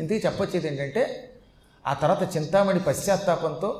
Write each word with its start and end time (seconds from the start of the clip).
ఇంతకీ 0.00 0.22
చెప్పొచ్చేది 0.26 0.66
ఏంటంటే 0.68 1.02
ఆ 1.86 1.94
తర్వాత 1.94 2.36
చింతామణి 2.36 2.80
పశ్చాత్తాపంతో 2.80 3.70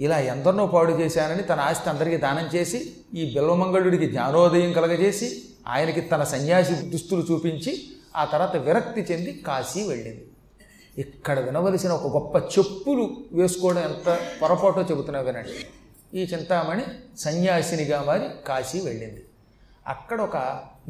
ఇలా 0.00 0.18
ఎందరినో 0.18 0.66
పాడు 0.66 0.92
చేశానని 0.92 1.42
తన 1.42 1.60
ఆస్తి 1.60 1.88
అందరికీ 1.90 2.16
దానం 2.16 2.46
చేసి 2.54 2.78
ఈ 3.14 3.34
బిల్వమంగళుడికి 3.34 4.06
జ్ఞానోదయం 4.06 4.72
కలగజేసి 4.72 5.42
ఆయనకి 5.68 6.00
తన 6.00 6.24
సన్యాసి 6.24 6.72
దుస్తులు 6.72 7.26
చూపించి 7.30 7.72
ఆ 8.16 8.24
తర్వాత 8.24 8.56
విరక్తి 8.56 9.00
చెంది 9.00 9.32
కాశీ 9.46 9.82
వెళ్ళింది. 9.88 10.26
ఇక్కడ 10.98 11.40
వినవలసిన 11.40 11.90
ఒక 11.90 12.06
గొప్ప 12.16 12.58
చెప్పులు 12.58 13.16
వేసుకోవడం 13.32 13.82
ఎంత 13.82 14.18
పొరపాటో 14.42 14.82
చెబుతున్నా 14.82 15.20
వినండి. 15.20 15.66
ఈ 16.18 16.24
చింతామణి 16.24 16.84
సన్యాసినిగా 17.18 18.04
మారి 18.06 18.28
కాశీ 18.48 18.80
వెళ్ళింది. 18.80 19.24
అక్కడ 19.86 20.20
ఒక 20.20 20.36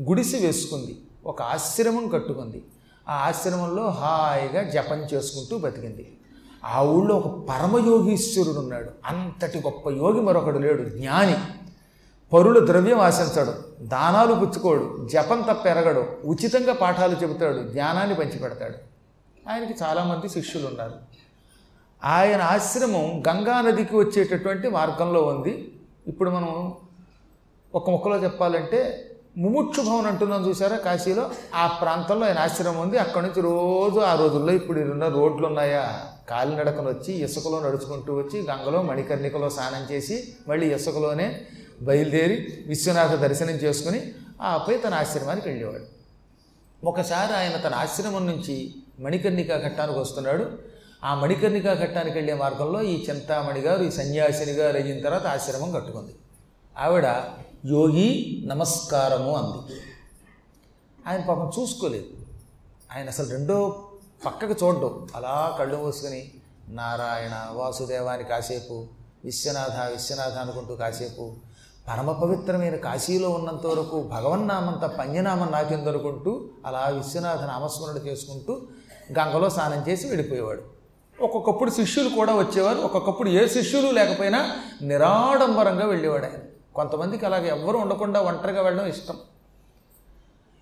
గుడిసె 0.00 0.38
వేసుకుంది. 0.38 0.96
ఒక 1.26 1.42
ఆశ్రమం 1.42 2.08
కట్టుకుంది. 2.08 2.62
ఆ 3.08 3.14
ఆశ్రమంలో 3.14 3.90
హాయిగా 3.90 4.62
జపం 4.62 4.98
చేసుకుంటూ 4.98 5.58
బతికింది. 5.58 6.16
ఆ 6.64 6.82
ఊళ్ళో 6.82 7.16
ఒక 7.16 7.48
పరమయోగీశ్వరుడు 7.48 8.58
ఉన్నాడు. 8.58 8.90
అంతటి 9.04 9.58
గొప్ప 9.58 9.88
యోగి 9.88 10.20
మరొకడు 10.20 10.58
లేడు 10.58 10.88
జ్ఞాని. 10.88 11.36
పరుల 12.32 12.66
ద్రవ్యం 12.66 13.00
ఆశించడు 13.00 13.54
దానాలు 13.80 14.34
పుచ్చుకోడు 14.34 15.08
జపం 15.12 15.40
తప్ప 15.40 15.66
ఎరగడు 15.66 16.06
ఉచితంగా 16.24 16.72
పాఠాలు 16.72 17.16
చెబుతాడు 17.22 17.58
జ్ఞానాన్ని 17.58 18.14
పంచిపెడతాడు. 18.14 18.74
ఆయనకి 19.50 19.74
చాలామంది 19.82 20.28
శిష్యులు 20.28 20.66
ఉన్నారు. 20.66 20.94
ఆయన 22.04 22.42
ఆశ్రమం 22.42 23.22
గంగా 23.28 23.60
నదికి 23.60 23.96
వచ్చేటటువంటి 23.96 24.68
మార్గంలో 24.68 25.22
ఉంది. 25.22 25.72
ఇప్పుడు 26.06 26.30
మనం 26.30 26.72
ఒక 27.74 27.90
ముక్కలో 27.90 28.16
చెప్పాలంటే 28.16 29.08
ముముక్షు 29.36 29.80
భవన్ 29.80 30.06
అంటున్నాం 30.06 30.48
చూసారా 30.48 30.76
కాశీలో. 30.76 31.30
ఆ 31.54 31.66
ప్రాంతంలో 31.66 32.26
ఆయన 32.26 32.38
ఆశ్రమం 32.38 32.80
ఉంది. 32.80 32.98
అక్కడి 32.98 33.26
నుంచి 33.26 33.42
రోజు 33.42 34.00
ఆ 34.00 34.14
రోజుల్లో 34.14 34.52
ఇప్పుడు 34.52 34.80
ఉన్న 34.80 35.08
రోడ్లు 35.08 35.46
ఉన్నాయా? 35.46 36.06
కాలినడకను 36.30 36.88
వచ్చి 36.88 37.24
ఇసుకలో 37.24 37.60
నడుచుకుంటూ 37.60 38.14
వచ్చి 38.14 38.40
గంగలో 38.40 38.82
మణికర్ణికలో 38.82 39.50
స్నానం 39.50 39.94
చేసి 39.94 40.34
మళ్ళీ 40.48 40.74
ఇసుకలోనే 40.74 41.40
బయలుదేరి 41.82 42.64
విశ్వనాథ 42.66 43.10
దర్శనం 43.14 43.50
చేసుకుని 43.50 44.12
ఆపై 44.42 44.76
తన 44.76 44.94
ఆశ్రమానికి 44.94 45.48
వెళ్ళేవాడు. 45.48 45.84
ఒకసారి 46.86 47.32
ఆయన 47.32 47.56
తన 47.56 47.74
ఆశ్రమం 47.74 48.26
నుంచి 48.26 48.74
మణికర్ణికా 49.00 49.56
ఘట్టానికి 49.56 49.98
వస్తున్నాడు. 49.98 50.46
ఆ 51.04 51.14
మణికర్ణికా 51.14 51.74
ఘట్టానికి 51.74 52.18
వెళ్ళే 52.18 52.34
మార్గంలో 52.34 52.82
ఈ 52.82 53.06
చింతామణి 53.10 53.60
గారు 53.60 53.82
ఈ 53.82 53.90
సన్యాసిని 53.90 54.52
గారు 54.52 54.76
అయిన 54.76 55.00
తర్వాత 55.04 55.26
ఆశ్రమం 55.26 55.72
కట్టుకుంది. 55.72 56.14
ఆవిడ 56.78 57.06
యోగి 57.64 58.42
నమస్కారము 58.46 59.36
అంది. 59.36 59.80
ఆయన 61.06 61.20
పాపం 61.20 61.62
చూసుకోలేదు. 61.62 62.06
ఆయన 62.96 63.08
అసలు 63.08 63.30
రెండో 63.30 63.82
పక్కకు 64.26 64.66
చూడడం. 64.66 65.06
అలా 65.16 65.56
కళ్ళు 65.58 65.76
మూసుకొని 65.76 66.30
నారాయణ 66.68 67.48
వాసుదేవాని 67.52 68.24
కాసేపు 68.24 68.86
విశ్వనాథ 69.24 69.90
విశ్వనాథ 69.92 70.32
అనుకుంటూ 70.32 70.74
కాసేపు 70.74 71.32
పరమ 71.88 72.12
పవిత్రమైన 72.12 72.76
కాశీలో 72.76 73.30
ఉన్నంత 73.30 73.66
వరకు 73.66 74.02
భగవన్నామం 74.02 74.72
తప్ప 74.72 75.00
అన్యనామం 75.00 75.50
నాకెందనుకుంటూ 75.50 76.48
అలా 76.66 76.88
విశ్వనాథ 76.88 77.40
నామస్మరణ 77.40 77.96
చేసుకుంటూ 77.96 78.62
గంగలో 79.18 79.50
స్నానం 79.50 79.84
చేసి 79.88 80.06
వెళ్ళిపోయేవాడు. 80.06 80.62
ఒక్కొక్కప్పుడు 81.20 81.70
శిష్యులు 81.70 82.08
కూడా 82.08 82.34
వచ్చేవారు. 82.34 82.78
ఒక్కొక్కప్పుడు 82.78 83.28
ఏ 83.28 83.48
శిష్యులు 83.48 83.90
లేకపోయినా 83.90 84.56
నిరాడంబరంగా 84.82 85.86
వెళ్ళేవాడు 85.86 86.24
ఆయన. 86.24 86.38
కొంతమందికి 86.74 87.26
అలాగే 87.26 87.48
ఎవ్వరూ 87.48 87.78
ఉండకుండా 87.78 88.20
ఒంటరిగా 88.20 88.62
వెళ్ళడం 88.62 88.86
ఇష్టం. 88.86 89.16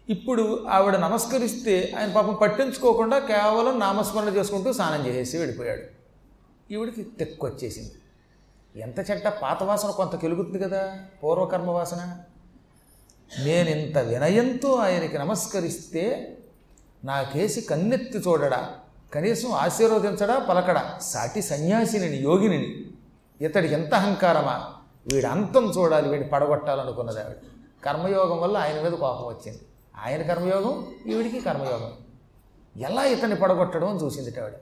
ఇప్పుడు 0.08 0.66
ఆవిడ 0.70 0.96
నమస్కరిస్తే 0.96 1.92
ఆయన 1.98 2.12
పాపం 2.12 2.34
పట్టించుకోకుండా 2.34 3.18
కేవలం 3.18 3.80
నామస్మరణ 3.80 4.28
చేసుకుంటూ 4.28 4.72
స్నానం 4.72 5.06
చేసేసి 5.06 5.38
వెళ్ళిపోయాడు. 5.38 5.82
ఈవిడికి 6.72 7.02
తెక్కొచ్చేసింది 7.02 7.92
ఎంత 8.80 9.10
చెడ్డ 9.10 9.28
పాత 9.28 9.62
వాసన 9.62 9.90
కొంత 9.90 10.16
కెలుగుతుంది 10.16 10.58
కదా 10.58 10.98
పూర్వకర్మ 11.22 11.70
వాసన. 11.70 12.18
నేను 13.44 13.68
ఇంత 13.68 13.98
వినయంతో 13.98 14.74
ఆయనకి 14.74 15.18
నమస్కరిస్తే 15.18 16.36
నాకేసి 17.04 17.60
కన్నెత్తి 17.60 18.18
చూడడా 18.18 18.70
కనీసం 19.14 19.52
ఆశీర్వదించడా 19.52 20.38
పలకడా 20.38 20.98
సాటి 21.02 21.42
సన్యాసిని 21.42 22.22
యోగిని 22.22 22.84
ఇతడికి 23.40 23.74
ఎంత 23.74 23.94
అహంకారమా? 23.94 24.74
వీడంతం 25.12 25.64
అంతం 25.64 25.72
చూడాలి 25.78 26.08
వీడిని 26.08 26.28
పడగొట్టాలనుకున్నది 26.28 27.20
ఆవిడ. 27.20 27.36
కర్మయోగం 27.84 28.40
వల్ల 28.40 28.56
ఆయన 28.56 28.82
మీద 28.82 28.92
కోపం 28.92 29.26
వచ్చింది. 29.26 29.58
ఆయన 30.06 30.22
కర్మయోగం 30.22 30.86
ఈవిడికి 31.06 31.40
కర్మయోగం. 31.40 31.92
ఎలా 32.76 33.04
ఇతన్ని 33.04 33.36
పడగొట్టడం 33.36 33.88
అని 33.88 33.98
చూసింది 33.98 34.40
ఆవిడ. 34.40 34.52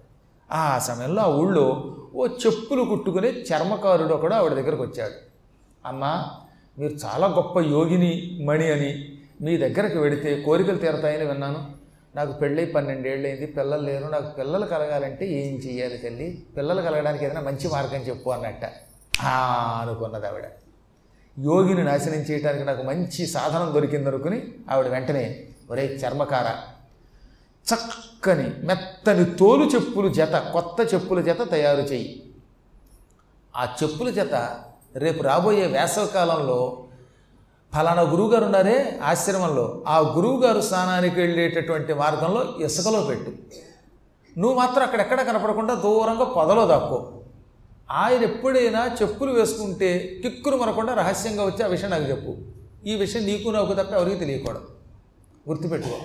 ఆ 0.52 0.78
సమయంలో 0.78 1.22
ఆ 1.22 1.26
ఊళ్ళో 1.26 1.96
ఓ 2.14 2.26
చెప్పులు 2.26 2.84
కుట్టుకునే 2.84 3.28
చర్మకారుడు 3.28 4.14
ఒకడు 4.14 4.34
ఆవిడ 4.34 4.52
దగ్గరకు 4.52 4.82
వచ్చాడు. 4.82 5.12
అమ్మా 5.86 6.30
మీరు 6.78 6.92
చాలా 6.92 7.26
గొప్ప 7.26 7.58
యోగిని 7.58 8.40
మణి 8.46 8.72
అని 8.72 9.18
మీ 9.40 9.56
దగ్గరకు 9.56 9.98
వెడితే 9.98 10.42
కోరికలు 10.42 10.76
తీరతాయని 10.76 11.24
విన్నాను. 11.24 11.66
నాకు 12.14 12.32
పెళ్ళై 12.32 12.64
పన్నెండేళ్ళైంది 12.64 13.46
పిల్లలు 13.46 13.82
లేరు. 13.82 14.04
నాకు 14.04 14.36
పిల్లలు 14.36 14.66
కలగాలంటే 14.66 15.26
ఏం 15.26 15.54
చెయ్యాలి 15.54 15.98
తల్లి? 15.98 16.42
పిల్లలు 16.56 16.82
కలగడానికి 16.82 17.24
ఏదైనా 17.24 17.40
మంచి 17.40 17.68
మార్గం 17.68 18.00
చెప్పు 18.00 18.30
అన్నట్ట. 18.30 18.64
అనుకున్నది 19.22 20.26
ఆవిడ. 20.26 20.44
యోగిని 21.38 21.84
నాశనం 21.84 22.14
చేయడానికి 22.14 22.64
నాకు 22.64 22.82
మంచి 22.82 23.26
సాధనం 23.26 23.74
దొరికిందనుకుని 23.74 24.42
ఆవిడ 24.70 24.86
వెంటనే 24.86 25.44
ఒరే 25.70 25.84
చర్మకార. 25.84 26.72
చక్కని 27.74 28.66
మెత్తని 28.66 29.24
తోలు 29.24 29.64
చెప్పులు 29.64 30.08
జత 30.08 30.52
కొత్త 30.52 30.94
చెప్పుల 30.94 31.20
జత 31.20 31.50
తయారు 31.50 31.80
చేయి 31.80 32.22
ఆ 33.56 33.76
చెప్పుల 33.82 34.10
జత 34.10 34.60
రేపు 34.96 35.22
రాబోయే 35.22 35.66
వేసవకాలంలో 35.66 36.84
ఫలానా 37.74 38.02
గురువుగారు 38.02 38.44
ఉన్నారే 38.44 39.00
ఆశ్రమంలో. 39.02 39.84
ఆ 39.86 39.98
గురువుగారు 39.98 40.60
స్నానానికి 40.60 41.20
వెళ్ళేటటువంటి 41.20 41.94
మార్గంలో 41.94 42.54
ఇసుకలో 42.60 43.00
పెట్టు. 43.00 43.30
నువ్వు 44.38 44.58
మాత్రం 44.58 44.82
అక్కడెక్కడ 44.82 45.22
కనపడకుండా 45.22 45.74
దూరంగా 45.74 46.24
పొదలో 46.24 46.66
దాక్కో. 46.66 47.17
ఆయన 47.90 48.22
ఎప్పుడైనా 48.22 48.96
చెప్పులు 49.02 49.32
వేసుకుంటే 49.32 50.18
కిక్కులు 50.22 50.56
మనకుండా 50.56 50.94
రహస్యంగా 50.94 51.44
వచ్చి 51.44 51.62
ఆ 51.62 51.66
విషయం 51.66 51.90
నాకు 51.90 52.02
చెప్పు. 52.02 52.36
ఈ 52.86 52.94
విషయం 52.94 53.26
నీకు 53.26 53.50
నాకు 53.50 53.72
తప్ప 53.72 53.92
ఎవరికి 53.92 54.16
తెలియకూడదు. 54.16 54.68
గుర్తుపెట్టుకో. 55.48 55.96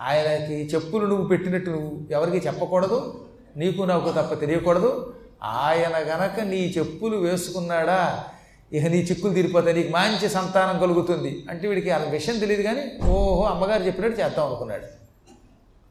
ఆయనకి 0.00 0.54
చెప్పులు 0.54 1.06
నువ్వు 1.06 1.26
పెట్టినట్టు 1.26 1.70
నువ్వు 1.70 2.06
ఎవరికి 2.10 2.46
చెప్పకూడదు 2.46 3.26
నీకు 3.56 3.82
నాకు 3.82 4.12
తప్ప 4.12 4.40
తెలియకూడదు. 4.40 5.14
ఆయన 5.42 5.92
గనక 5.96 6.40
నీ 6.40 6.74
చెప్పులు 6.78 7.16
వేసుకున్నాడా 7.16 8.24
ఇక 8.72 8.86
నీ 8.86 8.98
చిక్కులు 8.98 9.34
తీరిపోతాయి 9.34 9.76
నీకు 9.76 9.88
మంచి 9.88 10.28
సంతానం 10.28 10.80
కలుగుతుంది 10.80 11.46
అంటే 11.50 11.68
వీడికి 11.68 11.90
ఆ 11.90 11.98
విషయం 11.98 12.38
తెలియదు 12.38 12.62
కానీ 12.62 13.06
ఓహో 13.06 13.42
అమ్మగారు 13.42 13.82
చెప్పినట్టు 13.82 14.20
చేద్దాం 14.20 14.46
అనుకున్నాడు. 14.46 14.86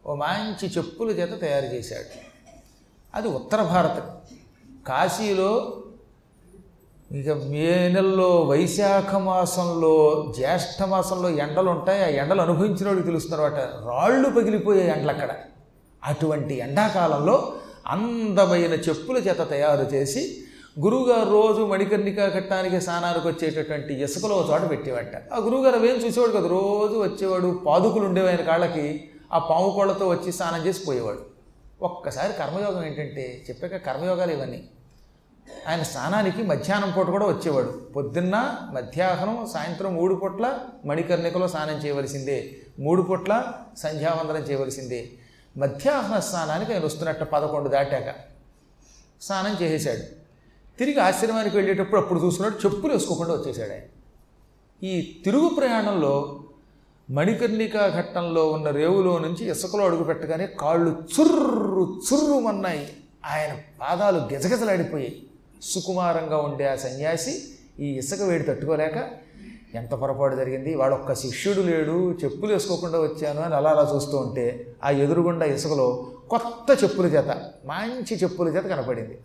ఓ 0.10 0.16
మంచి 0.16 0.70
చెప్పుల 0.70 1.10
చేత 1.10 1.42
తయారు 1.42 1.66
చేశాడు. 1.66 2.20
అది 3.16 3.28
ఉత్తర 3.28 3.62
భారత. 3.62 4.18
కాశీలో 4.88 5.78
ఇక 7.12 7.30
మే 7.30 7.88
నెలలో 7.88 8.42
వైశాఖ 8.42 9.16
మాసంలో 9.16 10.26
జ్యేష్ఠ 10.38 10.84
మాసంలో 10.84 11.30
ఎండలు 11.30 11.70
ఉంటాయి 11.70 12.04
ఆ 12.04 12.08
ఎండలు 12.08 12.42
అనుభవించిన 12.42 12.88
వాడికి 12.88 13.06
తెలుస్తున్నమాట 13.06 13.54
రాళ్ళు 13.88 14.30
పగిలిపోయే 14.30 14.88
ఎండలు 14.88 15.10
అక్కడ 15.10 15.30
అటువంటి 16.04 16.58
ఎండాకాలంలో 16.58 17.54
అందమైన 17.88 18.74
చెప్పుల 18.74 19.18
చేత 19.18 19.50
తయారు 19.50 19.82
చేసి 19.82 20.38
గురువుగారు 20.80 21.30
రోజు 21.30 21.62
మణికర్ణిక 21.62 22.36
కట్టడానికి 22.36 22.82
స్నానానికి 22.82 23.28
వచ్చేటటువంటి 23.28 24.04
ఇసుకలో 24.04 24.48
చోట 24.52 24.70
పెట్టేవాట. 24.70 25.34
ఆ 25.34 25.38
గురువుగారు 25.38 25.76
అవేం 25.76 25.96
చూసేవాడు 25.96 26.32
కదా. 26.32 26.48
రోజు 26.48 27.00
వచ్చేవాడు 27.04 27.62
పాదుకులు 27.66 28.06
ఉండేవి 28.06 28.28
ఆయన 28.28 28.42
కాళ్ళకి. 28.42 29.10
ఆ 29.34 29.38
పాము 29.38 29.74
కోళ్ళతో 29.76 30.08
వచ్చి 30.08 30.32
స్నానం 30.32 30.66
చేసి 30.68 30.86
పోయేవాడు. 30.88 31.20
ఒక్కసారి 31.82 32.34
కర్మయోగం 32.34 32.84
ఏంటంటే 32.84 33.46
చెప్పాక 33.50 33.86
కర్మయోగాలు 33.86 34.32
ఇవన్నీ. 34.32 34.64
ఆయన 35.68 35.84
స్నానానికి 35.84 36.44
మధ్యాహ్నం 36.44 36.92
పూట 36.92 37.06
కూడా 37.06 37.26
వచ్చేవాడు. 37.26 37.68
పొద్దున్న 37.96 38.58
మధ్యాహ్నం 38.74 39.48
సాయంత్రం 39.54 39.96
మూడు 39.96 40.16
పూట్ల 40.16 40.60
మణికర్ణికలో 40.86 41.48
స్నానం 41.48 41.76
చేయవలసిందే. 41.76 42.52
మూడు 42.80 43.02
పూట్ల 43.02 43.44
సంధ్యావందనం 43.78 44.42
చేయవలసిందే. 44.42 45.10
మధ్యాహ్న 45.58 46.20
స్నానానికి 46.20 46.74
ఆయన 46.74 46.86
వస్తున్నట్టు 46.86 47.26
పదకొండు 47.26 47.70
దాటాక 47.70 48.16
స్నానం 49.22 49.58
చేసేశాడు. 49.62 50.22
తిరిగి 50.78 51.00
ఆశ్రమానికి 51.00 51.58
వెళ్ళేటప్పుడు 51.58 52.02
అప్పుడు 52.02 52.20
చూసుకున్నాడు 52.26 52.68
చెప్పులు 52.68 52.94
వేసుకోకుండా 52.94 53.34
వచ్చేసాడు 53.34 53.72
ఆయన. 53.72 53.82
ఈ 54.84 55.22
తిరుగు 55.26 55.50
ప్రయాణంలో 55.50 56.44
మణికర్ణికా 57.12 57.88
ఘట్టంలో 57.90 58.52
ఉన్న 58.52 58.70
రేవులో 58.70 59.20
నుంచి 59.20 59.50
ఇసుకలో 59.50 59.86
అడుగు 59.86 60.04
పెట్టగానే 60.04 60.48
కాళ్ళు 60.48 60.90
చుర్రు 60.90 62.02
చుర్రుమన్నాయి. 62.14 62.94
ఆయన 63.26 63.58
పాదాలు 63.82 64.18
గిజగిజలాడిపోయాయి. 64.18 65.28
సుకుమారంగా 65.62 66.38
ఉండే 66.38 66.68
ఆ 66.68 66.76
సన్యాసి 66.76 67.34
ఈ 67.80 67.90
ఇసుక 67.98 68.22
వేడి 68.22 68.44
తట్టుకోలేక 68.44 68.98
ఎంత 69.76 69.94
పొరపాటు 69.94 70.36
జరిగింది? 70.36 70.76
వాడు 70.76 70.94
ఒక్క 70.94 71.14
శిష్యుడు 71.14 71.62
లేడు 71.62 72.16
చెప్పులు 72.24 72.54
వేసుకోకుండా 72.54 73.00
వచ్చాను 73.00 73.42
అని 73.42 73.56
అలా 73.56 73.70
అలా 73.70 73.84
చూస్తూ 73.94 74.18
ఉంటే 74.18 74.46
ఆ 74.84 74.90
ఎదురుగుండా 74.92 75.46
ఇసుకలో 75.46 75.86
కొత్త 76.30 76.84
చెప్పుల 76.84 77.08
జత 77.08 77.30
మంచి 77.66 78.16
చెప్పుల 78.16 78.50
జత 78.50 78.66
కనపడింది. 78.68 79.16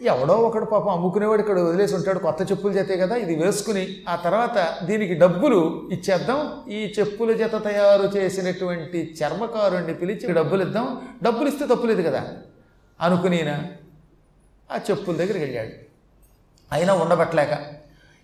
ఎవడో 0.00 0.34
ఒకడు 0.34 0.64
పాపం 0.64 0.88
అమ్ముకునేవాడు 0.88 1.40
ఇక్కడ 1.40 1.58
వదిలేసి 1.58 1.94
ఉంటాడు 1.94 2.18
కొత్త 2.18 2.42
చెప్పులు 2.50 2.72
జతే 2.72 2.96
కదా 2.96 3.16
ఇది 3.16 3.36
వేసుకుని 3.36 3.96
ఆ 4.08 4.16
తర్వాత 4.16 4.56
దీనికి 4.84 5.14
డబ్బులు 5.14 5.88
ఇచ్చేద్దాం 5.92 6.40
ఈ 6.68 6.94
చెప్పుల 6.98 7.32
జత 7.32 7.64
తయారు 7.64 8.06
చేసినటువంటి 8.16 9.16
చర్మకారుణ్ణి 9.22 9.94
పిలిచి 9.94 10.32
డబ్బులు 10.32 10.62
ఇద్దాం 10.62 10.86
డబ్బులు 11.22 11.48
ఇస్తే 11.48 11.66
తప్పులేదు 11.66 12.02
కదా 12.02 12.22
అనుకునేనా 13.00 13.56
ఆ 14.70 14.80
చెప్పుల 14.90 15.16
దగ్గరికి 15.16 15.38
వెళ్ళాడు. 15.38 15.70
అయినా 16.72 16.94
ఉండబట్టలేక 16.94 17.58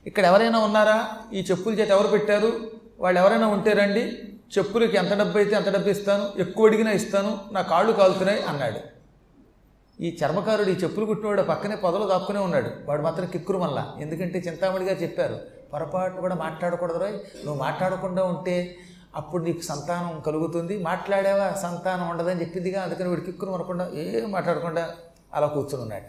ఇక్కడ 0.06 0.26
ఎవరైనా 0.26 0.58
ఉన్నారా? 0.58 1.08
ఈ 1.32 1.46
చెప్పుల 1.50 1.74
చేత 1.74 1.88
ఎవరు 1.88 2.08
పెట్టారు? 2.08 2.70
వాళ్ళు 3.00 3.20
ఎవరైనా 3.20 3.46
ఉంటే 3.46 3.72
రండి. 3.72 4.22
చెప్పులకి 4.58 4.96
ఎంత 4.96 5.18
డబ్బు 5.18 5.38
అయితే 5.38 5.56
అంత 5.56 5.68
డబ్బు 5.68 5.88
ఇస్తాను. 5.88 6.30
ఎక్కువ 6.38 6.66
అడిగినా 6.66 6.90
ఇస్తాను. 6.90 7.38
నా 7.52 7.62
కాళ్ళు 7.62 7.92
కాలుతున్నాయి 7.92 8.42
అన్నాడు. 8.42 8.80
ఈ 10.02 10.18
చర్మకారుడు 10.24 10.70
ఈ 10.70 10.72
చెప్పులు 10.72 11.06
కుట్టినవాడు 11.06 11.42
పక్కనే 11.42 11.76
పొదలు 11.76 12.08
దాక్కునే 12.08 12.38
ఉన్నాడు. 12.38 12.70
వాడు 12.84 13.02
మాత్రం 13.02 13.26
కిక్కురు 13.26 13.58
మళ్ళా 13.58 13.94
ఎందుకంటే 13.98 14.38
చింతామణిగా 14.38 14.92
చెప్పారు 14.92 15.40
పొరపాటు 15.72 16.20
కూడా 16.20 16.34
మాట్లాడకూడదు 16.34 16.98
రోయ్. 16.98 17.12
నువ్వు 17.12 17.54
మాట్లాడకుండా 17.54 18.24
ఉంటే 18.24 18.76
అప్పుడు 19.16 19.44
నీకు 19.44 19.62
సంతానం 19.62 20.20
కలుగుతుంది. 20.20 20.82
మాట్లాడావా? 20.82 21.60
సంతానం 21.62 22.08
ఉండదని 22.08 22.40
చెప్పిందిగా. 22.40 22.82
అందుకని 22.82 23.08
వీడు 23.08 23.20
కిక్కురు 23.20 23.50
అనకుండా 23.50 23.90
ఏం 23.94 24.32
మాట్లాడకుండా 24.32 24.90
అలా 25.34 25.46
కూర్చుని 25.46 25.82
ఉన్నట్ట 25.82 26.08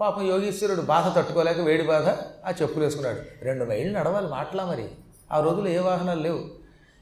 పాపం 0.00 0.28
యోగేశ్వరుడు 0.28 0.80
బాధ 0.80 1.18
తట్టుకోలేక 1.18 1.60
వేడి 1.60 1.82
బాధ 1.82 2.08
ఆ 2.48 2.52
చెప్పులు 2.62 2.84
వేసుకున్నాడు. 2.84 3.44
రెండు 3.44 3.64
మైళ్ళు 3.64 3.98
నడవాలి 3.98 4.26
మాటలా 4.26 4.64
మరి. 4.64 4.84
ఆ 5.32 5.40
రోజులు 5.40 5.68
ఏ 5.68 5.78
వాహనాలు 5.78 6.20
లేవు. 6.20 6.40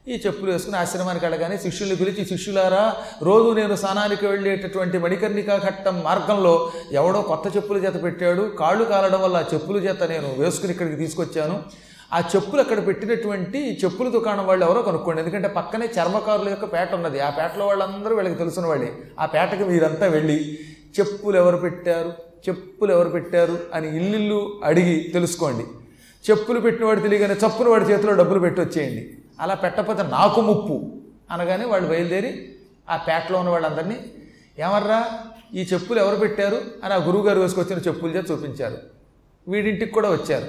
ఈ 0.07 0.21
చెప్పులు 0.25 0.51
వేసుకుని 0.51 0.77
ఆశ్రమానికి 0.77 1.25
వెళ్ళగానే 1.25 1.57
శిష్యుల్ని 1.57 1.95
పిలిచి 1.95 2.25
శిష్యులారా 2.25 2.93
రోజు 3.23 3.53
నేను 3.53 3.75
స్నానానికి 3.75 4.27
వెళ్ళేటటువంటి 4.27 4.97
మణికర్ణికా 4.97 5.57
ఘట్టం 5.57 6.01
మార్గంలో 6.01 6.71
ఎవడో 6.91 7.21
కొత్త 7.21 7.55
చెప్పుల 7.55 7.77
చేత 7.77 8.03
పెట్టాడు. 8.03 8.41
కాళ్ళు 8.59 8.85
కాలడం 8.85 9.21
వల్ల 9.21 9.37
ఆ 9.37 9.43
చెప్పుల 9.53 9.77
చేత 9.77 10.03
నేను 10.03 10.35
వేసుకుని 10.37 10.71
ఇక్కడికి 10.71 10.95
తీసుకొచ్చాను. 10.95 11.63
ఆ 12.13 12.19
చెప్పులు 12.35 12.61
అక్కడ 12.61 12.87
పెట్టినటువంటి 12.87 13.79
చెప్పుల 13.83 14.09
దుకాణం 14.09 14.47
వాళ్ళు 14.47 14.65
ఎవరో 14.65 14.81
కనుక్కోండి. 14.81 15.21
ఎందుకంటే 15.21 15.47
పక్కనే 15.47 15.85
చర్మకారుల 15.85 16.49
యొక్క 16.49 16.73
పేట 16.73 16.93
ఉన్నది. 16.93 17.19
ఆ 17.19 17.29
పేటలో 17.29 17.67
వాళ్ళందరూ 17.67 18.15
వీళ్ళకి 18.15 18.35
తెలిసిన 18.35 18.65
వాళ్ళే. 18.65 18.97
ఆ 19.19 19.25
పేటకి 19.25 19.63
మీరంతా 19.63 20.07
వెళ్ళి 20.07 20.59
చెప్పులు 20.99 21.37
ఎవరు 21.37 21.57
పెట్టారు? 21.57 22.13
చెప్పులు 22.49 22.91
ఎవరు 22.91 23.09
పెట్టారు 23.09 23.59
అని 23.73 23.95
ఇల్లు 23.95 24.61
అడిగి 24.63 25.09
తెలుసుకోండి. 25.13 25.63
చెప్పులు 26.31 26.59
పెట్టినవాడు 26.59 26.99
తెలియగానే 26.99 27.33
చప్పులు 27.33 27.69
వాడి 27.69 27.85
చేతిలో 27.85 28.13
డబ్బులు 28.13 28.39
పెట్టి 28.39 28.61
వచ్చేయండి 28.61 29.17
అలా 29.39 29.53
పెట్టకపోతే 29.53 30.03
నాకు 30.03 30.41
ముప్పు 30.41 30.91
అనగానే 31.31 31.65
వాళ్ళు 31.65 31.89
బయలుదేరి 31.89 32.55
ఆ 32.89 32.97
పేటలో 32.97 33.39
ఉన్న 33.39 33.49
వాళ్ళందరినీ 33.51 33.95
ఏమర్రా 34.59 35.09
ఈ 35.53 35.61
చెప్పులు 35.73 35.99
ఎవరు 35.99 36.15
పెట్టారు? 36.15 36.61
అని 36.83 36.93
ఆ 36.93 36.97
గురువుగారు 36.97 37.39
వేసుకొచ్చిన 37.39 37.79
చెప్పులు 37.79 38.11
చేసి 38.11 38.33
చూపించారు. 38.33 38.77
వీడింటికి 39.47 39.91
కూడా 39.91 40.09
వచ్చారు. 40.11 40.45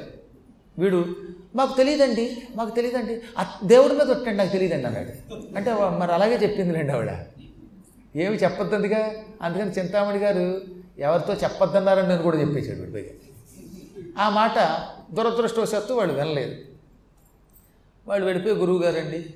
వీడు 0.79 1.07
మాకు 1.55 1.77
తెలియదండి 1.77 2.43
మాకు 2.57 2.71
తెలియదండి 2.71 3.21
ఆ 3.39 3.47
దేవుడి 3.65 3.95
మీద 3.95 4.07
కొట్టండి 4.07 4.39
నాకు 4.39 4.53
తెలియదండి 4.53 4.87
అన్నాడు. 4.87 5.35
అంటే 5.57 5.73
మరి 5.73 6.13
అలాగే 6.13 6.37
చెప్పిందిలేండి 6.37 6.93
ఆవిడ. 6.93 7.11
ఏమి 8.17 8.37
చెప్పొద్దందిగా? 8.37 9.11
అందుకని 9.43 9.71
చింతామణి 9.71 10.19
గారు 10.19 10.61
ఎవరితో 10.99 11.33
చెప్పొద్దన్నారని 11.33 12.09
నేను 12.09 12.23
కూడా 12.23 12.41
చెప్పేశాడు 12.41 12.81
వీడి 12.81 12.93
పైగా 12.93 13.15
ఆ 14.23 14.29
మాట 14.29 14.55
దురదృష్టవశాత్తు 15.15 15.93
వాళ్ళు 15.93 16.15
వినలేదు. 16.15 16.57
వాళ్ళు 18.09 18.27
వెళ్ళిపోయి 18.27 18.55
గురువు 18.55 18.83
గారండి 18.83 19.35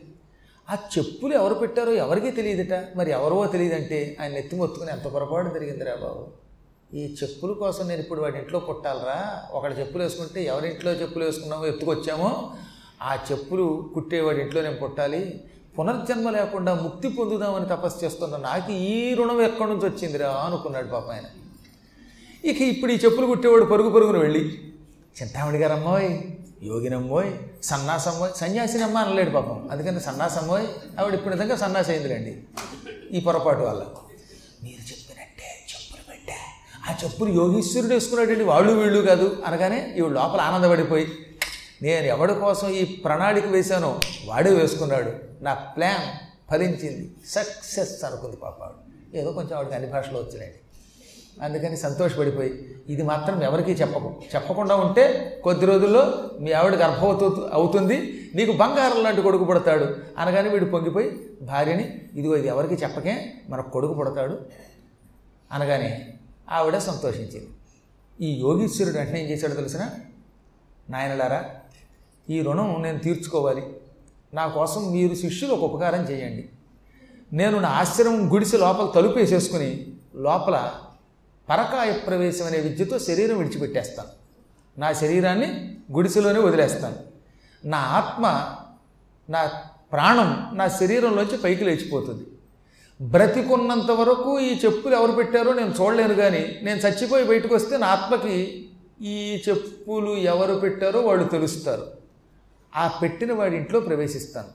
ఆ 0.70 0.74
చెప్పులు 0.74 1.34
ఎవరు 1.34 1.54
పెట్టారో 1.54 1.92
ఎవరికీ 1.92 2.30
తెలియదుట. 2.30 2.84
మరి 2.96 3.10
ఎవరో 3.10 3.46
తెలియదంటే 3.46 4.16
ఆయన 4.20 4.32
నెత్తి 4.32 4.56
మొత్తుకుని 4.56 4.90
ఎంత 4.90 5.12
పొరపాటు 5.12 5.54
జరిగిందిరా 5.54 5.94
బాబు. 5.94 6.26
ఈ 6.94 7.16
చెప్పుల 7.22 7.52
కోసం 7.52 7.88
నేను 7.88 8.00
ఇప్పుడు 8.00 8.20
వాడి 8.20 8.38
ఇంట్లో 8.38 8.60
కుట్టాలరా? 8.60 9.42
ఒకటి 9.52 9.74
చెప్పులు 9.74 10.02
వేసుకుంటే 10.02 10.44
ఎవరింట్లో 10.44 10.92
చెప్పులు 10.92 11.24
వేసుకున్నామో 11.24 11.66
ఎత్తుకొచ్చామో 11.66 12.52
ఆ 13.02 13.14
చెప్పులు 13.14 13.90
కుట్టేవాడి 13.94 14.40
ఇంట్లో 14.40 14.62
నేను 14.62 14.76
కుట్టాలి. 14.76 15.40
పునర్జన్మ 15.78 16.30
లేకుండా 16.30 16.74
ముక్తి 16.74 17.08
పొందుదామని 17.08 17.66
తపస్సు 17.66 18.04
చేస్తున్న 18.04 18.36
నాకు 18.36 18.72
ఈ 18.72 19.14
రుణం 19.14 19.42
ఎక్కడి 19.42 19.70
నుంచి 19.70 19.86
వచ్చిందిరా 19.86 20.30
అనుకున్నాడు 20.30 20.86
పాప 20.86 21.10
ఆయన. 21.10 21.24
ఇక 22.44 22.60
ఇప్పుడు 22.72 22.92
ఈ 22.92 22.98
చెప్పులు 23.04 23.26
కుట్టేవాడు 23.26 23.64
పరుగు 23.64 23.90
పరుగున 23.94 24.18
వెళ్ళి 24.18 24.42
చింతామణి 25.18 25.58
గారమ్మోయ్ 25.58 26.10
యోగినమ్మోయ్ 26.62 27.30
సన్నాసమ్మోయ్ 27.62 28.30
సన్యాసినమ్మ 28.36 28.96
అనలేడు 28.98 29.30
పాపం. 29.30 29.68
అందుకని 29.72 30.00
సన్నాసమ్మోయ్ 30.00 30.66
ఆవిడ 30.98 31.14
ఇప్పుడు 31.14 31.34
నిజంగా 31.34 31.56
సన్నాసి 31.56 31.90
అయిందిలేండి 31.92 32.32
ఈ 33.16 33.20
పొరపాటు 33.20 33.62
వల్ల. 33.68 33.82
మీరు 34.64 34.82
చెప్పినట్టే 34.90 35.50
చెప్పులు 35.72 36.02
పెట్టా. 36.10 36.38
ఆ 36.86 36.96
చెప్పులు 37.02 37.30
యోగీశ్వరుడు 37.40 37.92
వేసుకున్నాడండి 37.94 38.44
వాళ్ళు 38.44 38.72
వీళ్ళు 38.72 39.00
కాదు 39.10 39.42
అనగానే 39.46 39.80
ఈవిడ 39.98 40.12
లోపల 40.12 40.40
ఆనందపడిపోయి 40.40 41.06
నేను 41.82 42.06
ఎవడి 42.14 42.34
కోసం 42.34 42.68
ఈ 42.80 42.84
ప్రణాళిక 43.04 43.46
వేశానో 43.56 44.00
వాడే 44.30 44.50
వేసుకున్నాడు. 44.50 45.12
నా 45.42 45.54
ప్లాన్ 45.54 46.08
ఫలించింది. 46.50 47.04
సక్సెస్ 47.34 48.04
అనుకుంది 48.04 48.36
పాప 48.36 48.58
ఏదో 49.18 49.32
కొంచెం 49.32 49.54
ఆవిడకి 49.58 49.74
అన్ని 49.74 49.90
భాషలో 49.92 50.18
వచ్చినాయండి 50.20 50.60
అందుకని 51.42 51.76
సంతోషపడిపోయి 51.76 52.76
ఇది 52.88 53.02
మాత్రం 53.02 53.42
ఎవరికీ 53.42 53.72
చెప్పకు. 53.72 54.22
చెప్పకుండా 54.34 54.74
ఉంటే 54.76 55.04
కొద్ది 55.44 55.66
రోజుల్లో 55.66 56.02
మీ 56.40 56.52
ఆవిడ 56.52 56.74
గర్భవతి 56.74 57.24
అవుతుంది 57.52 58.30
నీకు 58.34 58.52
బంగారం 58.52 59.02
లాంటి 59.02 59.22
కొడుకు 59.22 59.44
పుడతాడు 59.44 59.86
అనగానే 60.18 60.48
వీడు 60.48 60.64
పొంగిపోయి 60.64 61.20
భార్యని 61.42 62.00
ఇదిగో 62.14 62.36
ఇది 62.36 62.48
ఎవరికి 62.48 62.74
చెప్పకే 62.74 63.32
మనకు 63.48 63.70
కొడుకు 63.70 63.94
పుడతాడు 63.94 64.38
అనగానే 65.52 66.08
ఆవిడ 66.50 66.78
సంతోషించింది. 66.78 67.48
ఈ 68.20 68.40
యోగీశ్వరుడు 68.40 68.96
వెంటనే 68.96 69.22
ఏం 69.22 69.30
చేశాడో 69.30 69.54
తెలిసిన? 69.54 69.90
నాయనలారా 70.90 71.44
ఈ 72.30 72.42
రుణం 72.42 72.82
నేను 72.82 72.98
తీర్చుకోవాలి. 72.98 73.62
నా 74.34 74.46
కోసం 74.46 74.92
మీరు 74.92 75.14
శిష్యులు 75.14 75.54
ఒక 75.54 75.74
ఉపకారం 75.74 76.02
చేయండి. 76.02 76.48
నేను 77.32 77.60
నా 77.60 77.68
ఆశ్రమం 77.68 78.34
గుడిసి 78.34 78.56
లోపల 78.56 78.86
తలుపు 78.94 79.18
వేసేసుకుని 79.18 79.86
లోపల 80.16 80.72
పరకాయ 81.50 81.92
ప్రవేశం 81.92 82.46
అనే 82.46 82.58
విద్యతో 82.58 82.98
శరీరం 82.98 83.38
విడిచిపెట్టేస్తాను 83.38 84.08
నా 84.80 84.92
శరీరాన్ని 84.92 85.76
గుడిసెలోనే 85.92 86.40
వదిలేస్తాను. 86.40 86.96
నా 87.64 87.78
ఆత్మ 87.78 88.54
నా 89.30 89.52
ప్రాణం 89.92 90.50
నా 90.54 90.68
శరీరంలోంచి 90.68 91.36
పైకి 91.36 91.64
లేచిపోతుంది. 91.64 92.26
బ్రతికున్నంత 93.02 93.90
వరకు 93.90 94.40
ఈ 94.40 94.60
చెప్పులు 94.64 94.96
ఎవరు 94.96 95.12
పెట్టారో 95.12 95.52
నేను 95.52 95.74
చూడలేను 95.80 96.14
కానీ 96.14 96.58
నేను 96.62 96.78
చచ్చిపోయి 96.78 97.24
బయటకు 97.24 97.54
వస్తే 97.54 97.76
నా 97.76 97.86
ఆత్మకి 97.86 98.68
ఈ 99.02 99.42
చెప్పులు 99.48 100.16
ఎవరు 100.16 100.54
పెట్టారో 100.54 101.00
వాళ్ళు 101.00 101.24
తెలుస్తారు. 101.24 101.86
ఆ 102.76 102.98
పెట్టిన 103.02 103.32
వాడి 103.32 103.56
ఇంట్లో 103.56 103.80
ప్రవేశిస్తాను. 103.80 104.48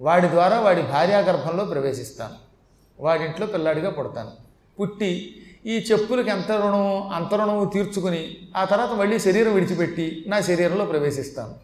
వాడి 0.00 0.28
ద్వారా 0.28 0.60
వాడి 0.60 0.82
భార్యాగర్భంలో 0.82 1.64
ప్రవేశిస్తాను. 1.64 2.34
వాడింట్లో 3.00 3.46
పిల్లాడిగా 3.46 3.90
పుడతాను. 3.90 4.30
పుట్టి 4.80 5.42
ఈ 5.66 5.86
చెప్పులకి 5.92 6.30
ఎంత 6.30 6.52
రుణం 6.52 7.08
అంత 7.08 7.34
రుణము 7.34 7.70
తీర్చుకుని 7.74 8.36
ఆ 8.56 8.64
తర్వాత 8.64 8.88
మళ్ళీ 8.88 9.18
శరీరం 9.18 9.54
విడిచిపెట్టి 9.54 10.24
నా 10.26 10.40
శరీరంలో 10.40 10.84
ప్రవేశిస్తాను. 10.84 11.54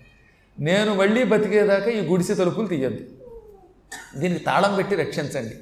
నేను 0.61 0.95
మళ్ళీ 0.95 1.25
బతికేదాకా 1.25 1.90
ఈ 1.90 2.00
గుడిసె 2.00 2.35
తలుపులు 2.35 2.67
తీయద్దు. 2.67 3.05
దీనికి 4.17 4.45
తాళం 4.45 4.75
పెట్టి 4.75 4.95
రక్షించండి. 4.95 5.55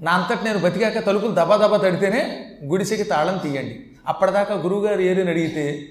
నా 0.00 0.12
అంతటి 0.12 0.44
నేను 0.44 0.58
బతికాక 0.58 1.06
తలుపులు 1.06 1.30
దబా 1.30 1.56
దబా 1.56 1.76
తడితేనే 1.76 2.50
గుడిసెకి 2.64 3.02
తాళం 3.02 3.38
తీయండి. 3.38 3.86
అప్పటిదాకా 4.06 4.54
గురువుగారు 4.54 5.00
ఏరిని 5.00 5.30
అడిగితే 5.30 5.84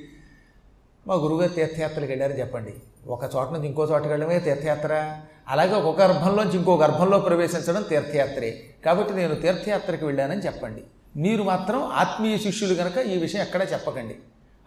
మా 1.07 1.15
గురువుగారు 1.15 1.53
తీర్థయాత్రలకు 1.53 2.11
వెళ్ళారని 2.11 2.39
చెప్పండి. 2.39 2.73
ఒక 3.07 3.23
చోట 3.23 3.51
నుంచి 3.51 3.67
ఇంకో 3.67 3.83
చోటకి 3.85 4.07
వెళ్ళడమే 4.07 4.39
తీర్థయాత్ర. 4.39 5.17
అలాగే 5.47 5.73
ఒక 5.73 6.01
గర్భంలోంచి 6.01 6.57
ఇంకో 6.57 6.77
గర్భంలో 6.77 7.19
ప్రవేశించడం 7.19 7.81
తీర్థయాత్రే. 7.81 8.63
కాబట్టి 8.85 9.13
నేను 9.13 9.35
తీర్థయాత్రకి 9.35 10.05
వెళ్ళానని 10.05 10.41
చెప్పండి. 10.41 10.83
మీరు 11.17 11.43
మాత్రం 11.43 11.83
ఆత్మీయ 11.83 12.37
శిష్యులు 12.37 12.73
కనుక 12.73 12.97
ఈ 12.97 13.17
విషయం 13.17 13.41
ఎక్కడా 13.41 13.65
చెప్పకండి 13.65 14.15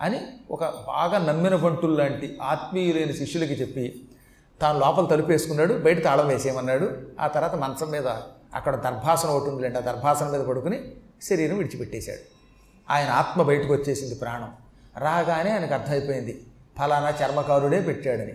అని 0.00 0.20
ఒక 0.50 0.64
బాగా 0.64 1.18
నమ్మిన 1.18 1.56
బంటులు 1.56 1.96
లాంటి 1.96 2.38
ఆత్మీయులైన 2.42 3.10
శిష్యులకి 3.10 3.52
చెప్పి 3.52 4.08
తాను 4.60 4.78
లోపల 4.78 5.06
తలుపేసుకున్నాడు 5.06 5.74
బయట 5.74 6.04
తాళం 6.04 6.28
వేసేయమన్నాడు. 6.28 6.90
ఆ 7.20 7.26
తర్వాత 7.26 7.54
మంచం 7.54 7.90
మీద 7.90 8.06
అక్కడ 8.54 8.76
దర్భాసనం 8.76 9.30
ఒకటి 9.30 9.50
ఉందిలేండి 9.50 9.78
ఆ 9.78 9.80
దర్భాసనం 9.80 10.32
మీద 10.32 10.40
పడుకుని 10.40 10.92
శరీరం 11.22 11.58
విడిచిపెట్టేశాడు. 11.58 12.18
ఆయన 12.92 13.10
ఆత్మ 13.10 13.42
బయటకు 13.42 13.72
వచ్చేసింది 13.72 14.14
ప్రాణం. 14.14 14.52
రాగానే 14.98 15.50
ఆయనకు 15.50 15.74
అర్థమైపోయింది 15.74 16.46
ఫలానా 16.78 17.12
చర్మకారుడే 17.24 17.80
పెట్టాడని. 17.80 18.32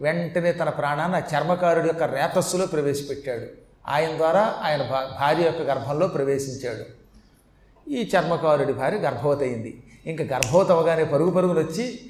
వెంటనే 0.00 0.52
తన 0.52 0.68
ప్రాణాన్ని 0.68 1.18
ఆ 1.18 1.20
చర్మకారుడి 1.20 1.86
యొక్క 1.86 2.02
రేతస్సులో 2.02 2.66
ప్రవేశపెట్టాడు. 2.66 3.46
ఆయన 3.86 4.16
ద్వారా 4.16 4.54
ఆయన 4.62 4.82
భా 4.82 5.16
భార్య 5.20 5.44
యొక్క 5.44 5.62
గర్భంలో 5.62 6.08
ప్రవేశించాడు. 6.08 6.99
ఈ 7.88 8.10
చర్మకారుడి 8.16 8.72
భార్య 8.72 8.96
గర్భవతయింది. 8.96 9.82
ఇంకా 10.06 10.24
గర్భవతి 10.24 10.72
అవగానే 10.72 11.04
పరుగు 11.04 11.30
పరుగులు 11.30 11.60
వచ్చి 11.60 12.00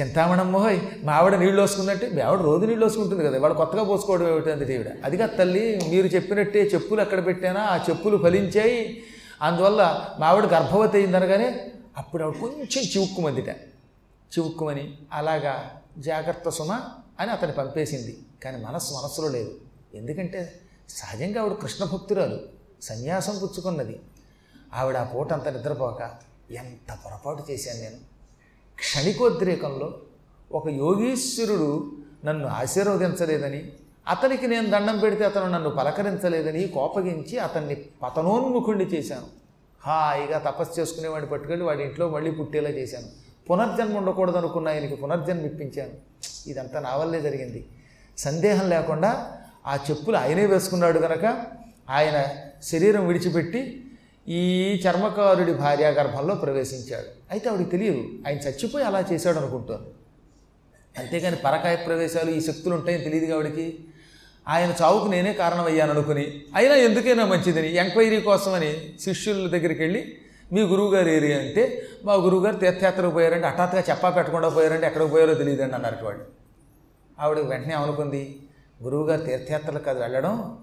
చింతామణమ్మోయ్ 0.00 0.80
మా 1.02 1.12
ఆవిడ 1.12 1.34
నీళ్ళు 1.34 1.62
వస్తుందంటే 1.62 2.10
మీ 2.10 2.20
ఆవిడ 2.20 2.40
రోజు 2.40 2.66
నీళ్ళు 2.66 2.86
వస్తుంటుంది 2.86 3.24
కదా 3.24 3.40
వాడు 3.40 3.54
కొత్తగా 3.54 3.82
పోసుకోవడం 3.82 4.28
ఏమిటంటే 4.28 4.74
ఈవిడ? 4.74 5.04
అది 5.04 5.16
కాదు 5.16 5.36
తల్లి 5.36 5.80
మీరు 5.88 6.06
చెప్పినట్టే 6.06 6.62
చెప్పులు 6.62 7.00
ఎక్కడ 7.00 7.26
పెట్టానా 7.26 7.60
ఆ 7.60 7.76
చెప్పులు 7.76 8.16
ఫలించాయి. 8.16 9.02
అందువల్ల 9.42 10.08
మా 10.18 10.26
ఆవిడ 10.26 10.44
గర్భవతి 10.44 10.96
అయిందనగానే 10.96 11.72
అప్పుడు 11.96 12.22
ఆవిడ 12.22 12.36
కొంచెం 12.40 12.82
చివుక్కుమందిట. 12.82 13.48
చివుక్కుమని 14.34 14.98
అలాగా 15.12 15.70
జాగ్రత్త 15.98 16.48
సుమ 16.48 16.80
అని 17.20 17.30
అతన్ని 17.30 17.56
పంపేసింది. 17.56 18.18
కానీ 18.44 18.64
మనస్సు 18.64 18.94
మనస్సులో 18.94 19.28
లేదు. 19.28 19.54
ఎందుకంటే 19.94 20.52
సహజంగా 20.88 21.40
ఆవిడ 21.40 21.52
కృష్ణ 21.52 21.84
భక్తురాలు 21.84 22.40
సన్యాసం 22.82 23.38
పుచ్చుకున్నది. 23.42 24.00
ఆవిడ 24.74 24.96
ఆ 24.96 25.04
పూట 25.04 25.32
అంత 25.32 25.48
నిద్రపోక 25.48 26.10
ఎంత 26.50 26.98
పొరపాటు 27.04 27.52
చేశాను 27.52 27.80
నేను. 27.80 27.96
క్షణికోద్రేకంలో 28.76 30.00
ఒక 30.52 30.68
యోగీశ్వరుడు 30.68 31.92
నన్ను 32.24 32.48
ఆశీర్వదించలేదని 32.48 33.72
అతనికి 34.08 34.46
నేను 34.46 34.70
దండం 34.70 34.98
పెడితే 34.98 35.24
అతను 35.24 35.50
నన్ను 35.50 35.70
పలకరించలేదని 35.70 36.68
కోపగించి 36.68 37.38
అతన్ని 37.38 37.74
పతనోన్ముఖుణ్ణి 37.74 38.84
చేశాను. 38.84 39.26
హాయిగా 39.80 40.38
తపస్సు 40.38 40.80
చేసుకునేవాడిని 40.80 41.30
పట్టుకెళ్ళి 41.30 41.66
వాడి 41.66 41.82
ఇంట్లో 41.82 42.10
మళ్ళీ 42.10 42.30
పుట్టేలా 42.30 42.70
చేశాను. 42.70 43.06
పునర్జన్మ 43.50 43.98
ఉండకూడదు 43.98 44.36
అనుకున్న 44.36 44.68
ఆయనకి 44.68 44.96
పునర్జన్మ 44.96 45.46
ఇప్పించాను. 45.46 45.90
ఇదంతా 46.46 46.80
నా 46.80 46.96
వల్లే 46.96 47.20
జరిగింది. 47.20 47.68
సందేహం 48.18 48.68
లేకుండా 48.68 49.32
ఆ 49.66 49.78
చెప్పులు 49.90 50.16
ఆయనే 50.16 50.46
వేసుకున్నాడు 50.46 50.98
కనుక 50.98 51.46
ఆయన 51.90 52.24
శరీరం 52.62 53.06
విడిచిపెట్టి 53.06 53.83
ఈ 54.28 54.80
చర్మకారుడి 54.86 55.54
భార్యా 55.54 55.88
గర్భంలో 55.88 56.34
ప్రవేశించాడు. 56.34 57.08
అయితే 57.30 57.48
ఆవిడకి 57.48 57.70
తెలియదు 57.70 58.02
ఆయన 58.26 58.36
చచ్చిపోయి 58.36 58.84
అలా 58.84 59.04
చేశాడు 59.12 59.38
అనుకుంటాను 59.38 59.86
అంతేగాని 60.98 61.36
పరకాయ 61.36 61.76
ప్రవేశాలు 61.76 62.30
ఈ 62.30 62.40
శక్తులు 62.40 62.74
ఉంటాయని 62.74 63.04
తెలియదు 63.04 63.34
ఆవిడకి. 63.34 63.78
ఆయన 64.48 64.74
చావుకు 64.82 65.06
నేనే 65.06 65.32
కారణమయ్యాను 65.32 65.90
అనుకుని 65.90 66.42
అయినా 66.54 66.74
ఎందుకైనా 66.74 67.24
మంచిదని 67.24 67.74
ఎంక్వైరీ 67.74 68.20
కోసమని 68.20 68.96
శిష్యుల 69.00 69.48
దగ్గరికి 69.48 69.80
వెళ్ళి 69.80 70.16
మీ 70.52 70.62
గురువుగారు 70.62 71.08
ఏరి 71.08 71.32
అంటే 71.34 71.88
మా 72.04 72.14
గురువుగారు 72.14 72.56
తీర్థయాత్రకు 72.56 73.10
పోయారంటే 73.10 73.48
హఠాత్తుగా 73.48 73.82
చెప్పా 73.90 74.10
పెట్టకుండా 74.10 74.48
పోయారంటే 74.48 74.86
ఎక్కడికి 74.86 75.10
పోయారో 75.10 75.34
తెలియదండి 75.34 75.74
అన్నారు 75.74 76.04
వాళ్ళు 76.04 76.24
ఆవిడ 77.20 77.38
వెంటనే 77.38 77.74
అనుకుంది 77.74 78.40
గురువుగారు 78.82 79.22
తీర్థయాత్రలకు 79.22 79.90
అది 79.90 80.00
వెళ్ళడం 80.00 80.58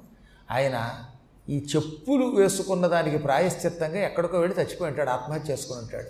ఆయన 0.51 1.03
ఈ 1.51 1.65
చెప్పులు 1.75 2.25
వేసుకున్న 2.25 2.88
దానికి 2.88 3.17
ప్రాయశ్చిత్తంగా 3.17 4.05
ఎక్కడికో 4.05 4.39
వెళ్ళి 4.39 4.62
చచ్చిపోయి 4.62 4.91
ఉంటాడు 4.91 5.10
ఆత్మహత్య 5.10 5.53
చేసుకుని 5.53 5.79
ఉంటాడు. 5.79 6.08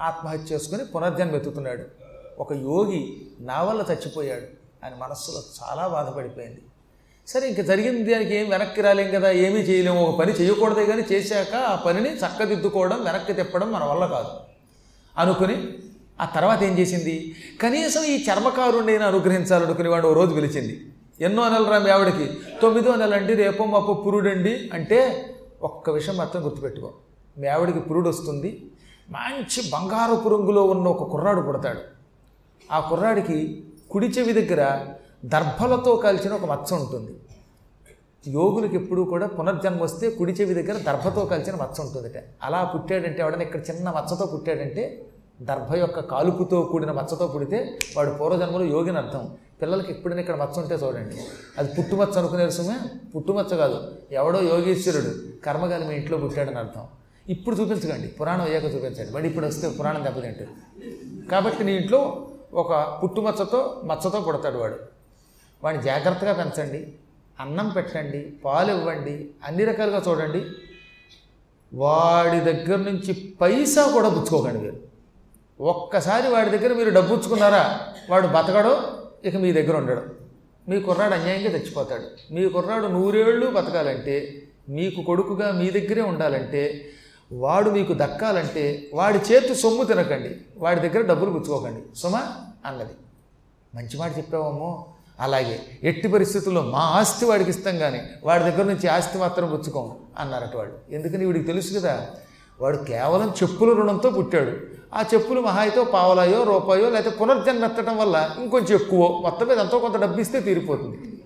ఆత్మహత్య 0.00 0.54
చేసుకుని 0.54 0.84
పునర్జన్మ 0.84 1.36
ఎత్తుతున్నాడు. 1.36 1.82
ఒక 2.38 2.52
యోగి 2.52 3.22
నా 3.40 3.62
వల్ల 3.62 3.84
చచ్చిపోయాడు 3.90 4.42
ఆయన 4.84 4.94
మనస్సులో 4.98 5.42
చాలా 5.62 5.86
బాధపడిపోయింది. 5.86 6.62
సరే 7.26 7.48
ఇంక 7.48 7.60
జరిగింది 7.60 8.12
దానికి 8.12 8.34
ఏం 8.34 8.50
వెనక్కి 8.50 8.82
రాలేం 8.82 9.10
కదా 9.10 9.30
ఏమీ 9.30 9.60
చేయలేము 9.60 10.06
ఒక 10.06 10.18
పని 10.18 10.32
చేయకూడదే 10.32 10.86
కానీ 10.86 11.02
చేశాక 11.12 11.54
ఆ 11.54 11.74
పనిని 11.74 12.16
చక్కదిద్దుకోవడం 12.16 13.04
వెనక్కి 13.04 13.32
తిప్పడం 13.32 13.72
మన 13.72 13.84
వల్ల 13.84 14.06
కాదు. 14.06 14.28
అనుకుని 15.18 15.78
ఆ 16.20 16.24
తర్వాత 16.24 16.62
ఏం 16.62 16.78
చేసింది? 16.78 17.36
కనీసం 17.62 18.04
ఈ 18.04 18.24
చర్మకారుణ్ణి 18.24 18.96
అనుగ్రహించాలనుకుని 18.96 19.88
వాడు 19.88 20.08
ఓ 20.08 20.12
రోజు 20.12 20.34
పిలిచింది. 20.34 20.91
ఎన్నో 21.26 21.42
నెలలు 21.52 21.68
రా 21.72 21.78
మీ 21.84 21.90
ఆవిడకి. 21.94 22.26
తొమ్మిదో 22.60 22.92
నెల 23.00 23.14
అండి 23.20 23.32
రేపో 23.40 23.64
మాపో 23.72 23.92
పురుడండి 24.04 24.52
అంటే 24.76 24.98
ఒక్క 25.68 25.90
విషయం 25.96 26.16
మాత్రం 26.20 26.40
గుర్తుపెట్టుకో. 26.46 26.88
మీ 27.40 27.46
ఆవిడకి 27.54 27.80
పురుడు 27.88 28.08
వస్తుంది 28.12 28.50
మంచి 29.16 29.60
బంగారపు 29.74 30.28
రంగులో 30.34 30.62
ఉన్న 30.72 30.86
ఒక 30.94 31.04
కుర్రాడు 31.12 31.42
పుడతాడు. 31.48 31.82
ఆ 32.74 32.78
కుర్రాడికి 32.90 33.38
కుడి 33.92 34.08
చెవి 34.14 34.32
దగ్గర 34.40 34.62
దర్భలతో 35.34 35.92
కాల్చిన 36.04 36.32
ఒక 36.40 36.46
మచ్చ 36.52 36.68
ఉంటుంది. 36.80 37.12
యోగులకు 38.24 38.76
ఎప్పుడూ 38.80 39.04
కూడా 39.12 39.26
పునర్జన్మ 39.36 39.80
వస్తే 39.86 40.08
కుడి 40.18 40.32
చెవి 40.38 40.54
దగ్గర 40.58 40.76
దర్భతో 40.88 41.22
కలిసిన 41.32 41.54
మచ్చ 41.62 41.76
ఉంటుందిట. 41.86 42.18
అలా 42.46 42.60
పుట్టాడంటే 42.72 43.20
ఎవడన్నా 43.24 43.44
ఇక్కడ 43.48 43.62
చిన్న 43.70 43.90
మచ్చతో 43.98 44.26
పుట్టాడంటే 44.34 44.84
దర్భ 45.48 45.70
యొక్క 45.82 46.00
కాలుపుతో 46.12 46.58
కూడిన 46.72 46.92
మచ్చతో 46.98 47.26
పుడితే 47.34 47.58
వాడు 47.94 48.10
పూర్వజన్మలో 48.18 48.64
యోగిని 48.74 48.98
అర్థం. 49.02 49.24
పిల్లలకి 49.62 49.92
ఎప్పుడైనా 49.92 50.20
ఇక్కడ 50.20 50.34
మచ్చ 50.34 50.62
ఉంటే 50.62 50.74
చూడండి. 50.74 51.16
అది 51.58 51.68
పుట్టుమచ్చ 51.78 52.18
అనుకునే 52.18 52.50
సుమే 52.50 52.76
పుట్టుమచ్చ 53.16 53.56
కాదు. 53.56 53.98
ఎవడో 54.12 54.42
యోగేశ్వరుడు 54.42 55.44
కర్మగాలి 55.44 55.86
మీ 55.86 55.94
ఇంట్లో 55.94 56.18
పుట్టాడని 56.18 56.58
అర్థం. 56.58 56.86
ఇప్పుడు 57.28 57.56
చూపించకండి. 57.56 58.08
పురాణం 58.08 58.42
అయ్యాక 58.42 58.64
చూపించండి. 58.64 59.12
మళ్ళీ 59.12 59.28
ఇప్పుడు 59.28 59.46
వస్తే 59.46 59.68
పురాణం 59.68 60.04
దెబ్బతింటాడు 60.04 60.50
కాబట్టి 61.30 61.64
నీ 61.64 61.72
ఇంట్లో 61.72 62.28
ఒక 62.54 62.98
పుట్టుమచ్చతో 63.02 63.80
మచ్చతో 63.84 64.20
పుడతాడు 64.20 64.58
వాడు. 64.58 64.76
వాడిని 65.64 65.82
జాగ్రత్తగా 65.82 66.32
పెంచండి. 66.32 66.92
అన్నం 67.40 67.68
పెట్టండి 67.68 68.32
పాలు 68.44 68.72
ఇవ్వండి 68.72 69.30
అన్ని 69.44 69.64
రకాలుగా 69.64 70.02
చూడండి. 70.08 70.44
వాడి 71.74 72.40
దగ్గర 72.40 72.76
నుంచి 72.76 73.34
పైసా 73.40 73.90
కూడా 73.90 74.08
పుచ్చుకోకండి 74.08 74.58
మీరు. 74.60 74.76
ఒక్కసారి 75.60 76.28
వాడి 76.28 76.50
దగ్గర 76.50 76.72
మీరు 76.72 76.90
డబ్బు 76.90 77.16
పుచ్చుకున్నారా 77.16 77.80
వాడు 78.10 78.26
బతకడో 78.26 79.01
ఇక 79.24 79.36
మీ 79.36 79.52
దగ్గర 79.52 79.76
ఉండడు. 79.76 80.02
మీ 80.68 80.80
కుర్రాడు 80.80 81.14
అన్యాయంగా 81.14 81.48
చచ్చిపోతాడు. 81.48 82.34
మీ 82.34 82.48
కుర్రాడు 82.48 82.86
నూరేళ్ళు 82.86 83.46
బతకాలంటే 83.46 84.42
మీకు 84.68 85.02
కొడుకుగా 85.02 85.52
మీ 85.52 85.70
దగ్గరే 85.70 86.02
ఉండాలంటే 86.02 86.90
వాడు 87.32 87.70
మీకు 87.70 87.92
దక్కాలంటే 87.92 88.90
వాడి 88.94 89.18
చేతి 89.18 89.54
సొమ్ము 89.54 89.84
తినకండి. 89.84 90.36
వాడి 90.56 90.80
దగ్గర 90.80 91.06
డబ్బులు 91.06 91.30
పుచ్చుకోకండి 91.30 91.98
సుమా 91.98 92.36
అన్నది. 92.66 92.92
మంచి 93.74 93.98
మాట 93.98 94.18
చెప్పావమ్మో 94.18 94.86
అలాగే 95.20 95.60
ఎట్టి 95.82 96.08
పరిస్థితుల్లో 96.08 96.62
మా 96.62 96.78
ఆస్తి 96.78 97.24
వాడికి 97.24 97.50
ఇస్తాం 97.50 97.78
కానీ 97.78 98.02
వాడి 98.24 98.44
దగ్గర 98.44 98.62
నుంచి 98.62 98.88
ఆస్తి 98.88 99.18
మాత్రం 99.18 99.50
పుచ్చుకోము 99.50 100.00
అన్నారట 100.18 100.56
వాడు. 100.56 100.72
ఎందుకని 100.90 101.24
వీడికి 101.24 101.44
తెలుసు 101.44 101.78
కదా? 101.78 102.10
వాడు 102.62 102.76
కేవలం 102.76 103.34
చెప్పుల 103.42 103.72
రుణంతో 103.72 104.10
పుట్టాడు. 104.10 104.56
ఆ 104.94 105.04
చెప్పులు 105.14 105.40
మహాయితో 105.40 105.84
పావలాయో 105.84 106.42
రూపాయో 106.42 106.90
లేకపోతే 106.90 107.16
పునర్జన్మ 107.16 107.64
ఎత్తడం 107.64 107.98
వల్ల 107.98 108.36
ఇంకొంచెం 108.38 108.80
ఎక్కువ 108.80 109.18
మొత్తం 109.18 109.46
మీద 109.46 109.58
ఎంతో 109.58 109.78
కొంత 109.78 109.96
డబ్బు 109.96 110.20
ఇస్తే 110.20 110.40
తీరిపోతుంది. 110.40 111.22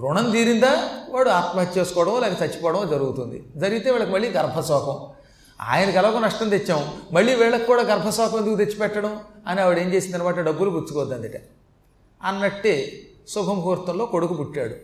రుణం 0.00 0.30
తీరిందా? 0.30 0.88
వాడు 1.10 1.28
ఆత్మహత్య 1.28 1.80
చేసుకోవడం 1.80 2.20
లేక 2.20 2.42
చచ్చిపోవడం 2.42 2.88
జరుగుతుంది. 2.90 3.44
జరిగితే 3.56 3.90
వీళ్ళకి 3.90 4.12
మళ్ళీ 4.12 4.30
గర్భశోకం. 4.30 5.06
ఆయనకి 5.68 5.96
ఎలాగో 5.96 6.20
నష్టం 6.20 6.48
తెచ్చాం. 6.48 6.94
మళ్ళీ 7.12 7.34
వీళ్ళకి 7.34 7.64
కూడా 7.64 7.82
గర్భశోకం 7.82 8.38
ఎందుకు 8.38 8.54
తెచ్చిపెట్టడం? 8.54 9.20
అని 9.46 9.60
ఆవిడ 9.60 9.78
ఏం 9.78 9.92
చేసింది 9.92 10.16
అనమాట 10.16 10.38
డబ్బులు 10.40 10.70
పుచ్చుకోద్దందిట 10.70 11.40
అన్నట్టే 12.22 12.92
శుభముహూర్తంలో 13.28 14.06
కొడుకు 14.06 14.34
పుట్టాడు. 14.34 14.74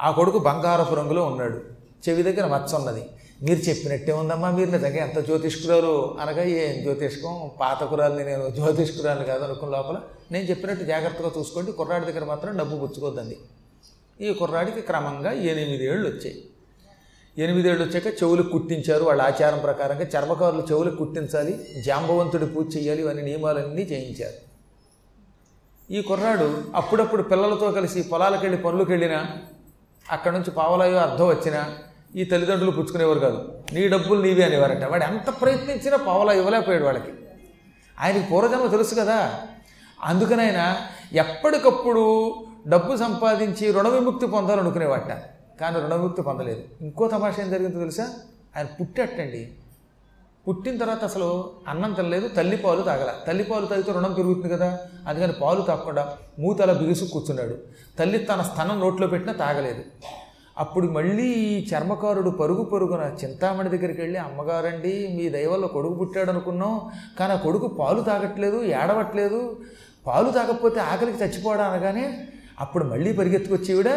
ఆ 0.00 0.10
కొడుకు 0.10 0.38
బంగారపు 0.38 0.94
రంగులో 0.94 1.24
ఉన్నాడు. 1.24 1.60
చెవి 2.08 2.22
దగ్గర 2.22 2.46
మచ్చ 2.46 2.74
ఉన్నది. 2.76 3.06
మీరు 3.46 3.60
చెప్పినట్టే 3.68 4.12
ఉందమ్మా 4.12 4.50
మీరు 4.50 4.70
నిజంగా 4.70 5.00
ఎంత 5.04 5.18
జ్యోతిష్కురాలు 5.18 5.92
అనగా 6.20 6.42
ఏం 6.42 6.82
జ్యోతిష్కం? 6.82 7.50
పాత 7.60 7.84
కురాలని 7.84 8.24
నేను 8.24 8.50
జ్యోతిష్కురాలు 8.50 9.24
కాదు 9.24 9.44
అనుకున్న 9.44 9.72
లోపల 9.76 9.98
నేను 10.32 10.44
చెప్పినట్టు 10.50 10.84
జాగ్రత్తగా 10.84 11.30
చూసుకోండి 11.38 11.72
కుర్రాడి 11.72 12.06
దగ్గర 12.06 12.24
మాత్రం 12.24 12.58
డబ్బు 12.58 12.76
పుచ్చుకోద్దండి. 12.76 13.36
ఈ 14.20 14.34
కుర్రాడికి 14.34 14.80
క్రమంగా 14.80 15.32
ఎనిమిదేళ్ళు 15.32 16.06
వచ్చాయి. 16.08 16.36
ఎనిమిదేళ్ళు 17.38 17.82
వచ్చాక 17.84 18.06
చెవులు 18.06 18.42
కుట్టించారు 18.42 19.04
వాళ్ళ 19.04 19.22
ఆచారం 19.22 19.58
ప్రకారంగా 19.58 20.06
చర్మకారులు 20.16 20.62
చెవులు 20.70 20.90
కుట్టించాలి 20.90 21.52
జాంబవంతుడి 21.86 22.46
పూజ 22.46 22.76
చేయాలి 22.76 23.02
ఇవన్నీ 23.02 23.22
నియమాలన్నీ 23.22 23.82
చేయించారు. 23.82 24.38
ఈ 25.90 26.00
కుర్రాడు 26.02 26.48
అప్పుడప్పుడు 26.74 27.22
పిల్లలతో 27.22 27.70
కలిసి 27.70 28.02
పొలాలకు 28.02 28.42
వెళ్ళి 28.42 28.58
పనులకు 28.62 28.90
వెళ్ళినా 28.90 29.20
నుంచి 30.32 30.50
పావలాయో 30.50 30.98
అర్థం 30.98 31.26
వచ్చినా 31.28 31.62
ఈ 32.16 32.24
తల్లిదండ్రులు 32.24 32.70
పుచ్చుకునేవారు 32.70 33.18
కాదు. 33.18 33.64
నీ 33.72 33.88
డబ్బులు 33.88 34.22
నీవే 34.22 34.42
అనేవారట. 34.42 34.84
వాడు 34.84 35.04
ఎంత 35.04 35.40
ప్రయత్నించినా 35.40 35.96
పావలా 35.96 36.32
ఇవ్వలేకపోయాడు 36.32 36.84
వాళ్ళకి 36.84 37.12
ఆయనకి 38.00 38.26
పూర్వజన్మ 38.26 38.66
తెలుసు 38.66 38.94
కదా. 38.94 39.40
అందుకని 40.02 40.42
ఆయన 40.42 40.76
ఎప్పటికప్పుడు 41.12 42.34
డబ్బు 42.68 42.96
సంపాదించి 42.96 43.72
రుణ 43.72 43.88
విముక్తి 43.88 44.26
పొందాలనుకునేవాట 44.26 45.08
కానీ 45.60 45.80
రుణ 45.80 45.94
విముక్తి 45.94 46.22
పొందలేదు. 46.22 46.62
ఇంకో 46.80 47.08
తమాషా 47.08 47.42
ఏం 47.42 47.50
జరిగిందో 47.50 47.78
తెలుసా? 47.78 48.08
ఆయన 48.56 48.66
పుట్టట్టండి 48.66 49.52
పుట్టిన 50.48 50.78
తర్వాత 50.78 51.04
అసలు 51.04 51.50
అన్నం 51.68 51.92
తినలేదు 51.92 52.28
తల్లి 52.28 52.56
పాలు 52.56 52.82
తాగల. 52.82 53.14
తల్లి 53.26 53.44
పాలు 53.44 53.66
తాగితే 53.66 53.92
రుణం 53.92 54.12
పెరుగుతుంది 54.12 54.48
కదా. 54.48 54.78
అందుకని 55.08 55.32
పాలు 55.32 55.60
తాగకుండా 55.60 56.16
మూతల 56.38 56.72
బిగుసు 56.72 57.04
కూర్చున్నాడు. 57.04 57.58
తల్లి 57.98 58.18
తన 58.18 58.42
స్థనం 58.42 58.80
నోట్లో 58.80 59.06
పెట్టినా 59.06 59.32
తాగలేదు. 59.32 59.82
అప్పుడు 60.60 60.86
మళ్ళీ 60.86 61.26
ఈ 61.26 61.68
చర్మకారుడు 61.68 62.30
పరుగు 62.30 62.64
పరుగున 62.64 63.16
చింతామణి 63.24 63.68
దగ్గరికి 63.68 64.00
వెళ్ళి 64.00 64.18
అమ్మగారండి 64.18 65.08
మీ 65.16 65.28
దయవల్ల 65.28 65.66
కొడుకు 65.66 65.94
పుట్టాడు 65.94 66.30
అనుకున్నాం 66.30 66.80
కానీ 67.20 67.32
ఆ 67.32 67.36
కొడుకు 67.36 67.66
పాలు 67.66 68.00
తాగట్లేదు 68.00 68.62
ఏడవట్లేదు. 68.62 69.56
పాలు 70.06 70.30
తాగకపోతే 70.30 70.80
ఆకలికి 70.80 71.24
చచ్చిపోవడం 71.24 71.64
అనగానే 71.64 72.28
అప్పుడు 72.60 72.84
మళ్ళీ 72.84 73.12
పరిగెత్తుకొచ్చేవిడ 73.12 73.90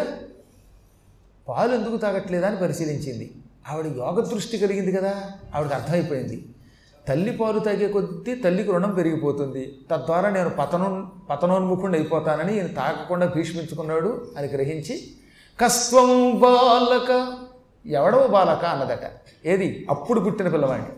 పాలు 1.48 1.74
ఎందుకు 1.74 1.96
తాగట్లేదా? 1.96 2.48
అని 2.48 2.56
పరిశీలించింది. 2.56 3.30
ఆవిడ 3.70 3.86
యోగ 3.86 4.20
దృష్టి 4.32 4.58
కలిగింది 4.58 4.92
కదా 4.92 5.14
ఆవిడకి 5.54 5.74
అర్థమైపోయింది. 5.74 6.48
తల్లి 7.08 7.36
పాలు 7.36 7.58
తాగే 7.58 7.88
కొద్దీ 7.88 8.34
తల్లికి 8.34 8.72
రుణం 8.72 8.90
పెరిగిపోతుంది. 8.90 9.78
తద్వారా 9.90 10.30
నేను 10.30 10.50
పతనం 10.50 11.10
పతనోన్ముఖుండి 11.30 11.98
అయిపోతానని 11.98 12.56
ఈయన 12.56 12.66
తాగకుండా 12.66 13.32
భీష్మించుకున్నాడు 13.36 14.26
అని 14.38 14.48
గ్రహించి 14.48 15.00
కస్వం 15.60 16.38
బాలక. 16.38 17.38
ఎవడో 17.86 18.26
బాలక 18.26 18.64
అన్నదట. 18.64 19.10
ఏది? 19.44 19.86
అప్పుడు 19.90 20.20
పుట్టిన 20.20 20.48
పిల్లవాడిని. 20.48 20.88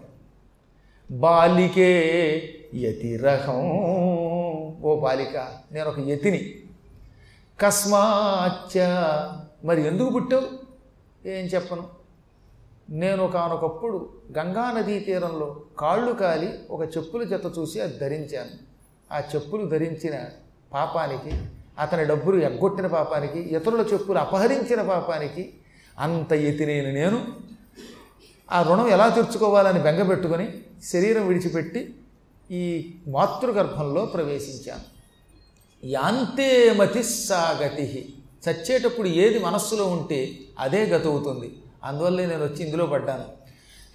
బాలికే 1.19 1.93
యతిరహం. 2.75 3.71
ఓ 4.83 5.01
బాలిక 5.01 5.37
నేను 5.73 5.89
ఒక 5.89 5.99
యతిని. 5.99 6.55
కస్మాచ్చ. 7.61 8.81
మరి 9.65 9.87
ఎందుకు 9.87 10.11
పుట్టావు? 10.11 10.47
ఏం 11.29 11.47
చెప్పను. 11.47 11.89
నేను 12.91 13.27
కానొకప్పుడు 13.27 14.11
గంగా 14.39 14.73
నదీ 14.73 14.99
తీరంలో 14.99 15.61
కాళ్ళు 15.79 16.13
కాలి 16.13 16.59
ఒక 16.71 16.97
చెప్పుల 16.97 17.25
జత 17.25 17.59
చూసి 17.59 17.81
అది 17.81 17.99
ధరించాను. 17.99 18.51
ఆ 19.15 19.23
చెప్పులు 19.35 19.67
ధరించిన 19.67 20.15
పాపానికి 20.73 21.39
అతని 21.79 22.05
డబ్బులు 22.05 22.37
ఎగ్గొట్టిన 22.43 22.87
పాపానికి 22.87 23.39
ఇతరుల 23.39 23.81
చెప్పులు 23.93 24.19
అపహరించిన 24.19 24.83
పాపానికి 24.83 25.53
అంత 25.99 26.33
ఎతినేను 26.33 26.93
నేను. 26.93 27.27
ఆ 28.53 28.63
రుణం 28.63 28.89
ఎలా 28.89 29.09
తీర్చుకోవాలని 29.09 29.79
బెంగపెట్టుకొని 29.79 30.53
శరీరం 30.85 31.27
విడిచిపెట్టి 31.27 31.95
ఈ 32.51 32.95
మాతృగర్భంలో 33.09 34.05
ప్రవేశించాను. 34.05 34.97
యాంతే 35.87 36.75
సాగతి 37.03 38.15
చచ్చేటప్పుడు 38.49 39.09
ఏది 39.09 39.39
మనస్సులో 39.39 39.85
ఉంటే 39.87 40.39
అదే 40.59 40.85
గతవుతుంది. 40.85 41.53
అందువల్లే 41.85 42.27
నేను 42.27 42.45
వచ్చి 42.45 42.65
ఇందులో 42.65 42.87
పడ్డాను. 42.87 43.46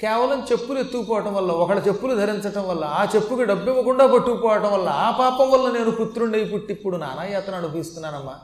కేవలం 0.01 0.39
చెప్పులు 0.51 0.77
ఎత్తుకుపోవటం 0.79 1.33
వల్ల 1.37 1.51
ఒకళ్ళ 1.63 1.79
చెప్పులు 1.87 2.13
ధరించటం 2.21 2.63
వల్ల 2.69 2.83
ఆ 2.99 3.01
చెప్పుకి 3.15 3.43
డబ్బు 3.51 3.67
ఇవ్వకుండా 3.71 4.05
పట్టుకుపోవటం 4.13 4.71
వల్ల 4.75 4.89
ఆ 5.05 5.09
పాపం 5.19 5.47
వల్ల 5.51 5.67
నేను 5.77 5.91
పుత్రుండై 5.99 6.41
పుట్టి 6.53 6.71
ఇప్పుడు 6.75 6.97
నానాయాతను 6.97 7.57
అనుభవిస్తున్నానమ్మా. 7.57 8.35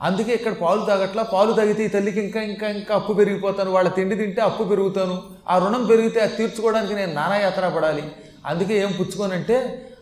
అందుకే 0.00 0.32
ఇక్కడ 0.34 0.54
పాలు 0.62 0.82
తాగట్లా 0.90 1.22
పాలు 1.32 1.52
తాగితే 1.52 1.82
ఈ 1.84 1.88
తల్లికి 1.88 2.20
ఇంకా 2.26 2.40
ఇంకా 2.52 2.68
ఇంకా 2.78 2.92
అప్పు 2.94 3.12
పెరిగిపోతాను 3.12 3.70
వాళ్ళ 3.70 3.88
తిండి 3.88 4.16
తింటే 4.16 4.40
అప్పు 4.40 4.64
పెరుగుతాను 4.64 5.16
ఆ 5.48 5.58
రుణం 5.58 5.82
పెరిగితే 5.90 6.20
అది 6.20 6.36
తీర్చుకోవడానికి 6.36 6.94
నేను 6.94 7.12
నానాయాత్ర 7.20 7.68
పడాలి. 7.76 8.04
అందుకే 8.46 8.74
ఏం 8.84 8.90
పుచ్చుకోనంటే 8.98 9.56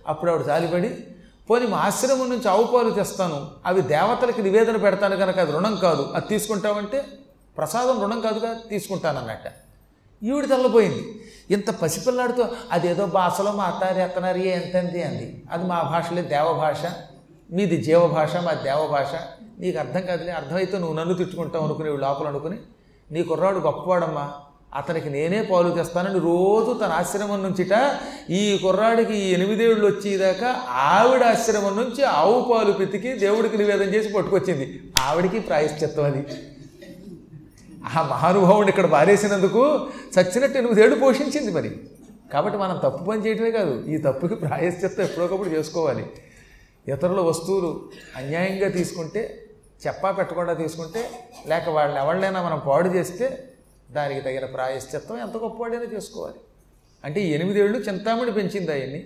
అప్పుడు 0.07 0.31
ఆవిడ 0.31 0.45
జాలిపడి 0.51 0.91
పోనీ 1.51 1.67
మా 1.67 1.81
ఆశ్రమం 1.89 2.29
నుంచి 2.35 2.49
ఆవు 2.49 2.65
పాలు 2.73 2.91
తెస్తాను 2.91 3.39
అవి 3.67 3.81
దేవతలకి 3.95 4.43
నివేదన 4.43 4.77
పెడతాను 4.77 5.17
కనుక 5.17 5.39
అది 5.39 5.53
రుణం 5.53 5.75
కాదు 5.87 6.05
అది 6.17 6.27
తీసుకుంటామంటే 6.29 6.99
ప్రసాదం 7.57 7.97
రుణం 8.03 8.21
కాదుగా 8.21 8.51
తీసుకుంటానన్నట్ట. 8.71 9.47
ఈవిడ 10.23 10.49
తెల్లబోయింది 10.49 11.21
ఇంత 11.51 11.71
పసిపిల్లాడితో 11.71 12.49
అదేదో 12.73 13.07
భాషలో 13.07 13.53
మాట్లాడేస్తున్నారు 13.53 14.39
ఎంతంది 14.39 15.03
అంది. 15.03 15.43
అది 15.53 15.65
మా 15.65 15.83
భాషలే 15.83 16.23
దేవభాష. 16.23 16.83
మీది 17.53 17.77
జీవభాష 17.77 18.37
మా 18.37 18.53
దేవభాష. 18.53 19.15
నీకు 19.59 19.79
అర్థం 19.79 20.01
కాదులే 20.01 20.33
అర్థమైతే 20.33 20.79
నువ్వు 20.79 20.97
నన్ను 20.97 21.15
తిట్టుకుంటావు 21.15 21.65
అనుకుని 21.65 21.99
లోపల 21.99 22.29
అనుకుని 22.29 22.57
నీ 23.11 23.23
కుర్రాడు 23.23 23.59
గొప్పవాడమ్మా. 23.59 24.33
అతనికి 24.75 25.11
నేనే 25.11 25.43
పాలు 25.43 25.71
తెస్తానని 25.71 26.19
రోజు 26.19 26.79
తన 26.79 26.93
ఆశ్రమం 26.93 27.43
నుంచిట 27.43 27.99
ఈ 28.31 28.59
కుర్రాడికి 28.59 29.17
ఈ 29.17 29.33
ఎనిమిదేళ్ళు 29.33 29.87
వచ్చేదాకా 29.87 30.57
ఆవిడ 30.71 31.23
ఆశ్రమం 31.23 31.77
నుంచి 31.77 32.05
ఆవు 32.05 32.53
పాలు 32.53 32.73
పితికి 32.73 33.13
దేవుడికి 33.13 33.59
నివేదన 33.59 33.95
చేసి 33.95 34.13
పట్టుకొచ్చింది. 34.13 34.93
ఆవిడికి 34.99 35.39
ప్రాయశ్చిత్తం 35.39 36.05
అది. 36.05 36.27
ఆ 37.85 38.03
మహానుభావుడు 38.03 38.69
ఇక్కడ 38.69 38.87
పారేసినందుకు 38.87 39.89
చచ్చినట్టు 40.15 40.59
ఎనిమిదేళ్ళు 40.59 40.97
పోషించింది 40.97 41.53
మరి. 41.53 41.81
కాబట్టి 42.33 42.59
మనం 42.59 42.81
తప్పు 42.85 43.05
పని 43.05 43.27
చేయటమే 43.27 43.51
కాదు 43.51 43.85
ఈ 43.87 43.97
తప్పుకి 43.97 44.35
ప్రాయశ్చిత్తం 44.35 45.05
ఎప్పుడొకప్పుడు 45.05 45.49
చేసుకోవాలి. 45.49 46.07
ఇతరుల 46.89 47.21
వస్తువులు 47.21 47.89
అన్యాయంగా 48.17 48.69
తీసుకుంటే 48.69 49.47
చెప్పా 49.87 50.11
పెట్టకుండా 50.11 50.53
తీసుకుంటే 50.53 51.11
లేక 51.47 51.69
వాళ్ళని 51.69 52.01
ఎవరినైనా 52.01 52.43
మనం 52.43 52.63
పాడు 52.67 52.89
చేస్తే 52.89 53.39
దానికి 53.91 54.21
తగిన 54.21 54.45
ప్రాయశ్చిత్తం 54.45 55.19
ఎంత 55.19 55.37
గొప్పవాడైనా 55.37 55.85
చేసుకోవాలి. 55.85 56.41
అంటే 57.05 57.21
ఎనిమిదేళ్ళు 57.21 57.79
చింతామణి 57.79 58.33
పెంచింది 58.33 58.73
ఆయన్ని. 58.73 59.05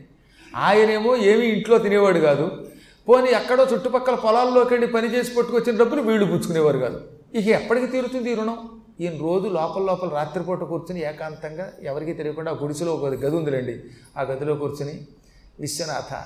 ఆయనేమో 0.56 1.16
ఏమీ 1.16 1.46
ఇంట్లో 1.46 1.78
తినేవాడు 1.78 2.18
కాదు. 2.18 2.66
పోనీ 3.08 3.30
ఎక్కడో 3.30 3.64
చుట్టుపక్కల 3.64 4.14
పొలాల్లోకి 4.14 4.74
వెళ్ళి 4.74 4.86
పని 4.86 5.14
చేసి 5.14 5.34
పట్టుకొచ్చిన 5.34 5.76
డబ్బులు 5.76 6.02
వీళ్ళు 6.02 6.26
పుచ్చుకునేవారు 6.26 6.78
కాదు. 6.78 7.17
ఇక 7.34 7.48
ఎప్పటికి 7.48 7.86
తీరుతుంది 7.86 8.32
ఈ 8.32 8.34
రుణం? 8.34 8.68
ఈయన 9.00 9.16
రోజు 9.20 9.48
లోపల 9.48 9.82
లోపల 9.82 10.08
రాత్రిపూట 10.08 10.60
కూర్చుని 10.60 11.00
ఏకాంతంగా 11.00 11.72
ఎవరికీ 11.82 12.12
తెలియకుండా 12.12 12.52
గుడిసెలో 12.52 12.94
ఒక 12.94 13.04
గది 13.04 13.36
ఉందిలేండి. 13.36 13.80
ఆ 14.16 14.22
గదిలో 14.22 14.54
కూర్చుని 14.54 15.06
విశ్వనాథ 15.60 16.22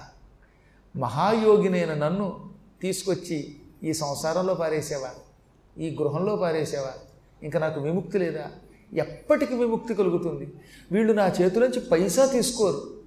మహాయోగినైన 0.97 1.95
నన్ను 1.95 2.51
తీసుకొచ్చి 2.83 3.57
ఈ 3.85 3.93
సంసారంలో 3.93 4.55
పారేసేవా? 4.55 5.11
ఈ 5.79 5.97
గృహంలో 6.01 6.37
పారేసేవా? 6.37 6.93
ఇంకా 7.43 7.59
నాకు 7.59 7.81
విముక్తి 7.81 8.19
లేదా? 8.19 8.51
ఎప్పటికి 8.95 9.55
విముక్తి 9.55 9.95
కలుగుతుంది? 9.95 10.53
వీళ్ళు 10.93 11.12
నా 11.12 11.29
చేతిలోంచి 11.29 11.81
పైసా 11.81 12.27
తీసుకోరు. 12.27 13.02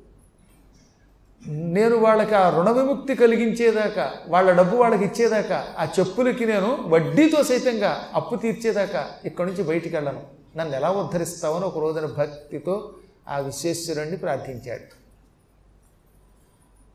నేను 1.48 1.96
వాళ్ళకి 1.96 2.36
ఆ 2.36 2.50
రుణ 2.50 2.72
విముక్తి 2.72 3.16
కలిగించేదాకా 3.16 4.14
వాళ్ళ 4.28 4.52
డబ్బు 4.52 4.78
వాళ్ళకి 4.78 5.06
ఇచ్చేదాకా 5.06 5.76
ఆ 5.80 5.88
చెప్పులకి 6.00 6.46
నేను 6.46 6.78
వడ్డీతో 6.88 7.44
సైతంగా 7.44 8.10
అప్పు 8.14 8.36
తీర్చేదాకా 8.36 9.10
ఇక్కడి 9.26 9.52
నుంచి 9.52 9.64
బయటికి 9.64 9.96
వెళ్ళను. 9.96 10.24
నన్ను 10.58 10.76
ఎలా 10.76 10.92
ఉద్ధరిస్తావని 10.92 11.66
ఒక 11.66 11.80
రోజున 11.80 12.06
భక్తితో 12.06 12.94
ఆ 13.28 13.40
విశ్వేశ్వరుణ్ణి 13.40 14.18
ప్రార్థించాడు. 14.18 15.06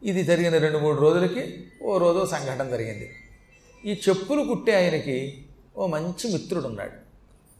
ఇది 0.06 0.24
జరిగిన 0.24 0.58
రెండు 0.58 0.78
మూడు 0.78 1.00
రోజులకి 1.00 1.64
ఓ 1.82 1.98
రోజు 1.98 2.26
సంఘటన 2.26 2.70
జరిగింది. 2.70 3.10
ఈ 3.84 4.00
చెప్పులు 4.08 4.42
కుట్టే 4.42 4.76
ఆయనకి 4.76 5.46
ఓ 5.76 5.86
మంచి 5.86 6.32
మిత్రుడు 6.32 6.66
ఉన్నాడు. 6.66 6.92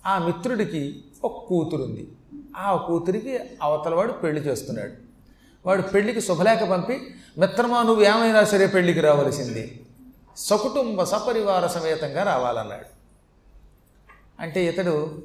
ఆ 0.08 0.18
మిత్రుడికి 0.18 1.04
ఒక 1.24 1.44
కూతురుంది. 1.46 2.08
ఆ 2.56 2.76
కూతురికి 2.76 3.38
అవతలవాడు 3.62 4.12
పెళ్ళి 4.12 4.42
చేస్తున్నాడు. 4.42 5.09
వాడు 5.66 5.82
పెళ్ళికి 5.82 6.20
శుభలేఖ 6.20 6.62
పంపి 6.62 7.14
మిత్రమా 7.38 7.82
నువ్వు 7.82 8.04
ఏమైనా 8.04 8.44
సరే 8.44 8.66
పెళ్ళికి 8.66 9.00
రావలసింది. 9.00 9.80
సకుటుంబ 10.36 11.04
సపరివార 11.04 11.66
సమేతంగా 11.66 12.22
రావాలన్నాడు. 12.22 12.84
అంటే 14.40 14.64
ఇతడు 14.64 15.22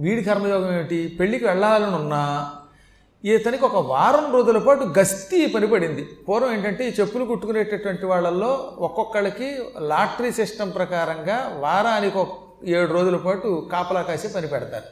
వీడి 0.00 0.24
కర్మయోగం 0.24 0.74
ఏమిటి? 0.74 1.16
పెళ్ళికి 1.20 1.44
వెళ్ళాలని 1.44 1.94
ఉన్నా 1.96 2.52
ఇతనికి 3.24 3.64
ఒక 3.64 3.76
వారం 3.76 4.32
రోజుల 4.32 4.58
పాటు 4.58 4.98
గస్తీ 4.98 5.46
పని 5.46 5.66
పడింది. 5.66 6.08
పూర్వం 6.28 6.52
ఏంటంటే 6.52 6.88
ఈ 6.88 6.92
చెప్పులు 7.00 7.24
కుట్టుకునేటటువంటి 7.24 8.06
వాళ్ళల్లో 8.06 8.76
ఒక్కొక్కళ్ళకి 8.78 9.58
లాటరీ 9.78 10.32
సిస్టమ్ 10.32 10.74
ప్రకారంగా 10.74 11.56
వారానికి 11.56 12.18
ఒక 12.18 12.28
ఏడు 12.64 12.92
రోజుల 12.92 13.16
పాటు 13.16 13.68
కాపలా 13.72 14.02
కాసి 14.02 14.28
పని 14.28 14.46
పెడతారు. 14.46 14.84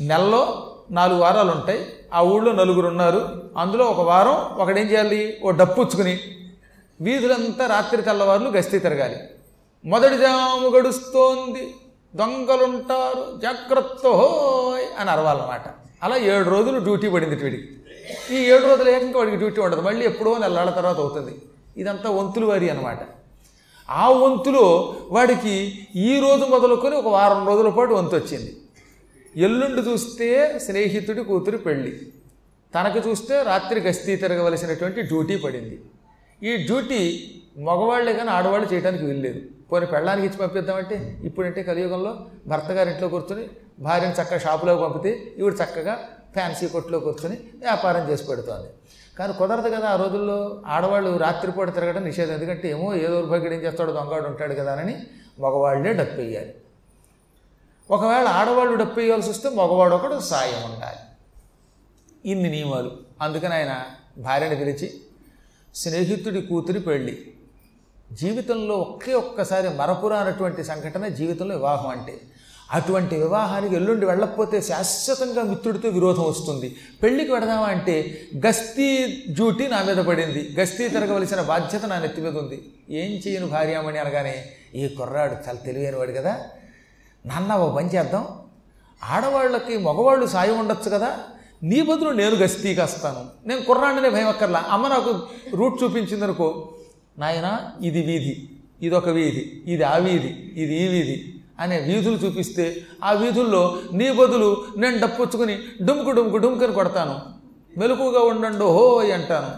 నెలలో 0.00 0.72
నాలుగు 0.90 1.18
వారాలు 1.18 1.50
ఉంటాయి 1.50 1.86
ఆ 2.12 2.20
ఊళ్ళో 2.20 2.52
నలుగురు 2.52 2.86
ఉన్నారు. 2.86 3.50
అందులో 3.56 3.84
ఒక 3.84 4.00
వారం 4.00 4.62
ఒకడేం 4.62 4.86
చేయాలి? 4.86 5.40
ఓ 5.44 5.50
డప్పుచ్చుకుని 5.50 6.20
వీధులంతా 7.00 7.66
రాత్రి 7.66 8.02
తెల్లవారులు 8.02 8.48
గస్తీ 8.48 8.78
తిరగాలి. 8.78 9.16
మొదటి 9.84 10.16
జాము 10.16 10.68
గడుస్తోంది. 10.68 11.74
దొంగలుంటారు. 12.14 13.38
జాగ్రత్త 13.42 14.06
హోయ్ 14.06 15.00
అని 15.00 15.10
అరవాలన్నమాట. 15.10 15.62
అలా 16.02 16.16
ఏడు 16.16 16.50
రోజులు 16.50 16.78
డ్యూటీ 16.78 17.08
పడింది 17.08 17.36
వీడికి. 17.36 17.68
ఈ 18.34 18.38
ఏడు 18.38 18.66
రోజులు 18.66 18.90
ఏకంగా 18.90 19.18
వాడికి 19.18 19.36
డ్యూటీ 19.36 19.60
ఉండదు. 19.60 19.80
మళ్ళీ 19.80 20.06
ఎప్పుడో 20.06 20.38
నెలల 20.38 20.70
తర్వాత 20.70 20.96
అవుతుంది. 20.96 21.42
ఇదంతా 21.76 22.10
వంతులు 22.10 22.46
వారి 22.46 22.70
అనమాట 22.70 22.98
ఆ 23.90 24.08
వంతులో 24.08 24.94
వాడికి 25.08 25.86
ఈ 25.96 26.20
రోజు 26.20 26.44
మొదలుకొని 26.44 26.96
ఒక 26.96 27.08
వారం 27.08 27.46
రోజుల 27.46 27.68
పాటు 27.68 27.94
వంతు 27.94 28.16
వచ్చింది 28.16 28.56
ఎల్లుండి 29.36 29.82
చూస్తే 29.90 30.58
స్నేహితుడి 30.58 31.24
కూతురు 31.24 31.56
పెళ్ళి. 31.56 32.12
తనకు 32.74 33.08
చూస్తే 33.08 33.42
రాత్రి 33.42 33.80
గస్తీ 33.80 34.16
తిరగవలసినటువంటి 34.16 35.02
డ్యూటీ 35.02 35.36
పడింది. 35.36 35.80
ఈ 36.42 36.56
డ్యూటీ 36.56 37.30
మగవాళ్ళే 37.58 38.12
కానీ 38.12 38.30
ఆడవాళ్ళు 38.30 38.74
చేయడానికి 38.74 39.04
వీల్లేదు. 39.04 39.40
పోనీ 39.72 39.86
పెళ్ళానికి 39.86 40.26
ఇచ్చి 40.26 40.38
పంపిద్దామంటే? 40.38 41.18
ఇప్పుడంటే 41.24 41.62
కలియుగంలో 41.62 42.26
భర్త 42.46 42.70
గారి 42.70 42.90
ఇంట్లో 42.90 43.08
కూర్చొని 43.08 43.48
భార్యను 43.80 44.12
చక్కగా 44.12 44.38
షాపులోకి 44.38 44.82
పంపితే 44.82 45.22
ఇవిడు 45.36 45.54
చక్కగా 45.54 45.98
ఫ్యాన్సీ 46.34 46.66
కొట్టులో 46.66 47.00
కూర్చొని 47.00 47.36
వ్యాపారం 47.54 48.10
చేసి 48.10 48.24
పెడుతోంది. 48.24 48.68
కానీ 49.18 49.32
కుదరదు 49.32 49.68
కదా 49.68 49.88
ఆ 49.88 49.96
రోజుల్లో 49.96 50.62
ఆడవాళ్ళు 50.66 51.16
రాత్రిపూట 51.16 51.74
తిరగడం 51.74 52.04
నిషేధం. 52.04 52.34
ఎందుకంటే 52.34 52.70
ఏమో 52.70 52.94
ఏ 52.94 53.06
దౌర్భాగ్యం 53.06 53.52
ఏం 53.52 53.60
చేస్తాడు 53.60 53.92
దొంగవాడు 53.92 54.26
ఉంటాడు 54.26 54.54
కదా 54.54 54.72
అని 54.72 54.96
మగవాళ్ళే 55.40 55.92
డప్పు 55.92 56.20
వేయాలి. 56.20 56.54
ఒకవేళ 57.92 58.26
ఆడవాళ్ళు 58.28 58.74
డప్పు 58.74 59.00
వేయాల్సి 59.00 59.30
వస్తే 59.30 59.48
మగవాడు 59.48 59.94
ఒకడు 59.94 60.20
సాయం 60.20 60.74
ఉండాలి. 60.74 60.96
ఇన్ని 62.30 62.50
నియమాలు. 62.50 62.96
అందుకని 63.20 63.54
ఆయన 63.54 63.80
భార్యను 64.18 64.56
పిలిచి 64.56 64.94
స్నేహితుడి 65.74 66.42
కూతురి 66.42 66.80
పెళ్ళి. 66.80 67.32
జీవితంలో 68.12 68.74
ఒకే 68.74 69.12
ఒక్కసారి 69.12 69.68
మరపురానటువంటి 69.68 70.64
సంఘటన 70.64 71.08
జీవితంలో 71.08 71.56
వివాహం 71.56 71.88
అంటే 71.88 72.20
అటువంటి 72.72 73.16
వివాహానికి 73.16 73.74
ఎల్లుండి 73.74 74.06
వెళ్ళకపోతే 74.06 74.60
శాశ్వతంగా 74.60 75.42
మిత్రుడితో 75.42 75.88
విరోధం 75.88 76.22
వస్తుంది. 76.22 76.76
పెళ్ళికి 77.02 77.32
వెడదామా 77.32 77.66
అంటే 77.66 78.20
గస్తీ 78.46 79.06
డ్యూటీ 79.30 79.66
నా 79.66 79.82
మీద 79.82 79.96
పడింది. 79.96 80.56
గస్తీ 80.60 80.88
తిరగవలసిన 80.88 81.40
బాధ్యత 81.40 81.84
నా 81.84 81.98
నెత్తి 81.98 82.20
మీద 82.20 82.38
ఉంది. 82.38 82.72
ఏం 82.90 83.10
చేయను 83.28 83.46
భార్యామణి 83.46 83.98
అనగానే 83.98 84.44
ఈ 84.74 84.88
కుర్రాడు 84.88 85.32
చాలా 85.32 85.58
తెలివైనవాడు 85.58 86.12
కదా. 86.12 86.46
నాన్న 87.26 87.54
ఓ 87.54 87.66
పని 87.76 87.88
చేద్దాం. 87.88 88.24
ఆడవాళ్ళకి 89.02 89.78
మగవాళ్ళు 89.78 90.26
సాయం 90.26 90.58
ఉండొచ్చు 90.58 90.90
కదా. 90.90 91.10
నీ 91.62 91.82
బదులు 91.82 92.10
నేను 92.10 92.36
గస్తీకి 92.36 92.80
వస్తాను 92.80 93.48
నేను 93.48 93.60
కుర్రాడినే 93.60 94.08
భయం 94.10 94.28
అక్కర్లా 94.28 94.64
అమ్మ 94.70 94.88
నాకు 94.88 95.10
రూట్ 95.56 95.82
చూపించిందనుకో 95.82 96.48
నాయన 97.18 97.48
ఇది 97.80 98.02
వీధి 98.02 98.34
ఇది 98.82 98.94
ఒక 98.94 99.08
వీధి 99.08 99.42
ఇది 99.66 99.84
ఆ 99.84 99.96
వీధి 99.96 100.30
ఇది 100.62 100.74
ఈ 100.74 100.88
వీధి 100.88 101.16
అనే 101.60 101.76
వీధులు 101.80 102.16
చూపిస్తే 102.16 102.76
ఆ 103.04 103.12
వీధుల్లో 103.12 103.76
నీ 103.92 104.12
బదులు 104.12 104.64
నేను 104.76 104.98
డప్పుచ్చుకుని 105.00 105.58
డుమ్కు 105.82 106.10
డుమ్కు 106.10 106.36
డుమ్కని 106.36 106.72
కొడతాను. 106.72 107.20
మెలకుగా 107.78 108.20
ఉండండి 108.20 108.64
హోయ్ 108.64 109.12
అంటాను. 109.12 109.50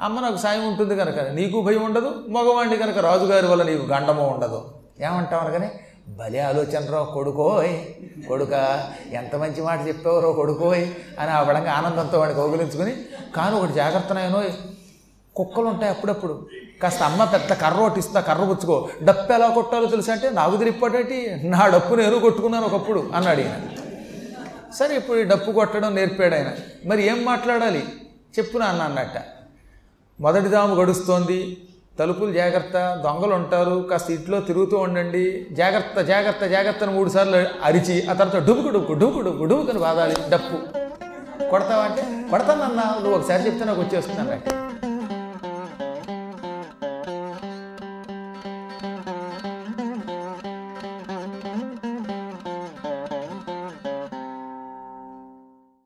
అమ్మ 0.00 0.20
నాకు 0.20 0.36
సాయం 0.36 0.68
ఉంటుంది 0.68 0.96
కనుక 0.96 1.18
నీకు 1.20 1.62
భయం 1.62 1.82
ఉండదు 1.82 2.10
మగవాణ్ణి 2.28 2.76
కనుక 2.76 2.98
రాజుగారి 2.98 3.46
వల్ల 3.46 3.62
నీకు 3.62 3.82
గండమో 3.82 4.24
ఉండదు. 4.24 4.60
ఏమంటావు 5.00 5.44
అనగానే 5.44 5.70
భలే 6.08 6.38
ఆలోచనరో 6.38 7.04
కొడుకోయ్. 7.04 7.78
కొడుక 8.28 8.52
ఎంత 9.12 9.36
మంచి 9.36 9.62
మాట 9.62 9.88
చెప్పావురో 9.88 10.32
కొడుకోయ్ 10.32 10.88
అని 11.18 11.30
ఆ 11.30 11.42
బలంగా 11.42 11.72
ఆనందంతో 11.72 12.18
వాడిని 12.18 12.36
కౌగులించుకుని 12.36 12.96
కాను 13.36 13.56
ఒకటి 13.56 13.72
జాగ్రత్తనైనోయ్ 13.72 14.52
కుక్కలు 15.36 15.64
ఉంటాయి 15.64 15.92
అప్పుడప్పుడు. 15.92 16.46
కాస్త 16.82 17.02
అమ్మ 17.02 17.24
పెద్ద 17.24 17.52
కర్ర 17.52 17.76
ఒకటి 17.76 17.98
ఇస్తా 18.00 18.20
కర్ర 18.20 18.44
పుచ్చుకో 18.44 18.88
డప్పు 19.02 19.32
ఎలా 19.32 19.48
కొట్టాలో 19.48 19.86
తెలుసా 19.86 20.12
అంటే 20.12 20.30
నాకు 20.30 20.56
తిరిగిపోటేటి 20.56 21.40
నా 21.44 21.66
డప్పు 21.66 21.94
నేను 21.94 22.18
కొట్టుకున్నాను 22.18 22.66
ఒకప్పుడు 22.66 23.10
అన్నాడు 23.14 23.40
ఈయన. 23.40 23.60
సరే 24.74 24.96
ఇప్పుడు 24.96 25.18
ఈ 25.18 25.22
డప్పు 25.22 25.50
కొట్టడం 25.50 25.94
నేర్పాడు 25.94 26.34
ఆయన. 26.34 26.50
మరి 26.86 27.06
ఏం 27.06 27.24
మాట్లాడాలి? 27.24 27.82
చెప్పు 28.38 28.58
నాన్న 28.58 28.82
అన్నట్ట. 28.82 29.18
మొదటిదాము 30.20 30.74
గడుస్తోంది. 30.74 31.58
తలుపులు 31.98 32.32
జాగ్రత్త 32.32 32.76
దొంగలు 33.04 33.34
ఉంటారు 33.40 33.74
కాస్త 33.90 34.08
ఇంట్లో 34.10 34.36
తిరుగుతూ 34.48 34.76
ఉండండి. 34.86 35.24
జాగ్రత్త 35.60 36.00
జాగ్రత్త 36.12 36.44
జాగ్రత్త 36.54 36.82
అని 36.84 36.94
అరిచి 37.68 37.96
ఆ 38.10 38.12
తర్వాత 38.12 38.38
డుబుకు 38.48 38.70
డుబుకు 38.76 38.94
డుబుకు 39.02 39.22
డుబుకు 39.26 39.46
డుబుకని 39.52 39.80
బాధాలి 39.86 40.16
డప్పు. 40.32 40.58
కొడతావంటే 41.50 42.02
కొడతానన్నా 42.30 42.84
నువ్వు 43.02 43.16
ఒకసారి 43.18 43.42
చెప్తే 43.46 43.64
నాకు 43.64 43.80
వచ్చేస్తున్నాను 43.80 44.38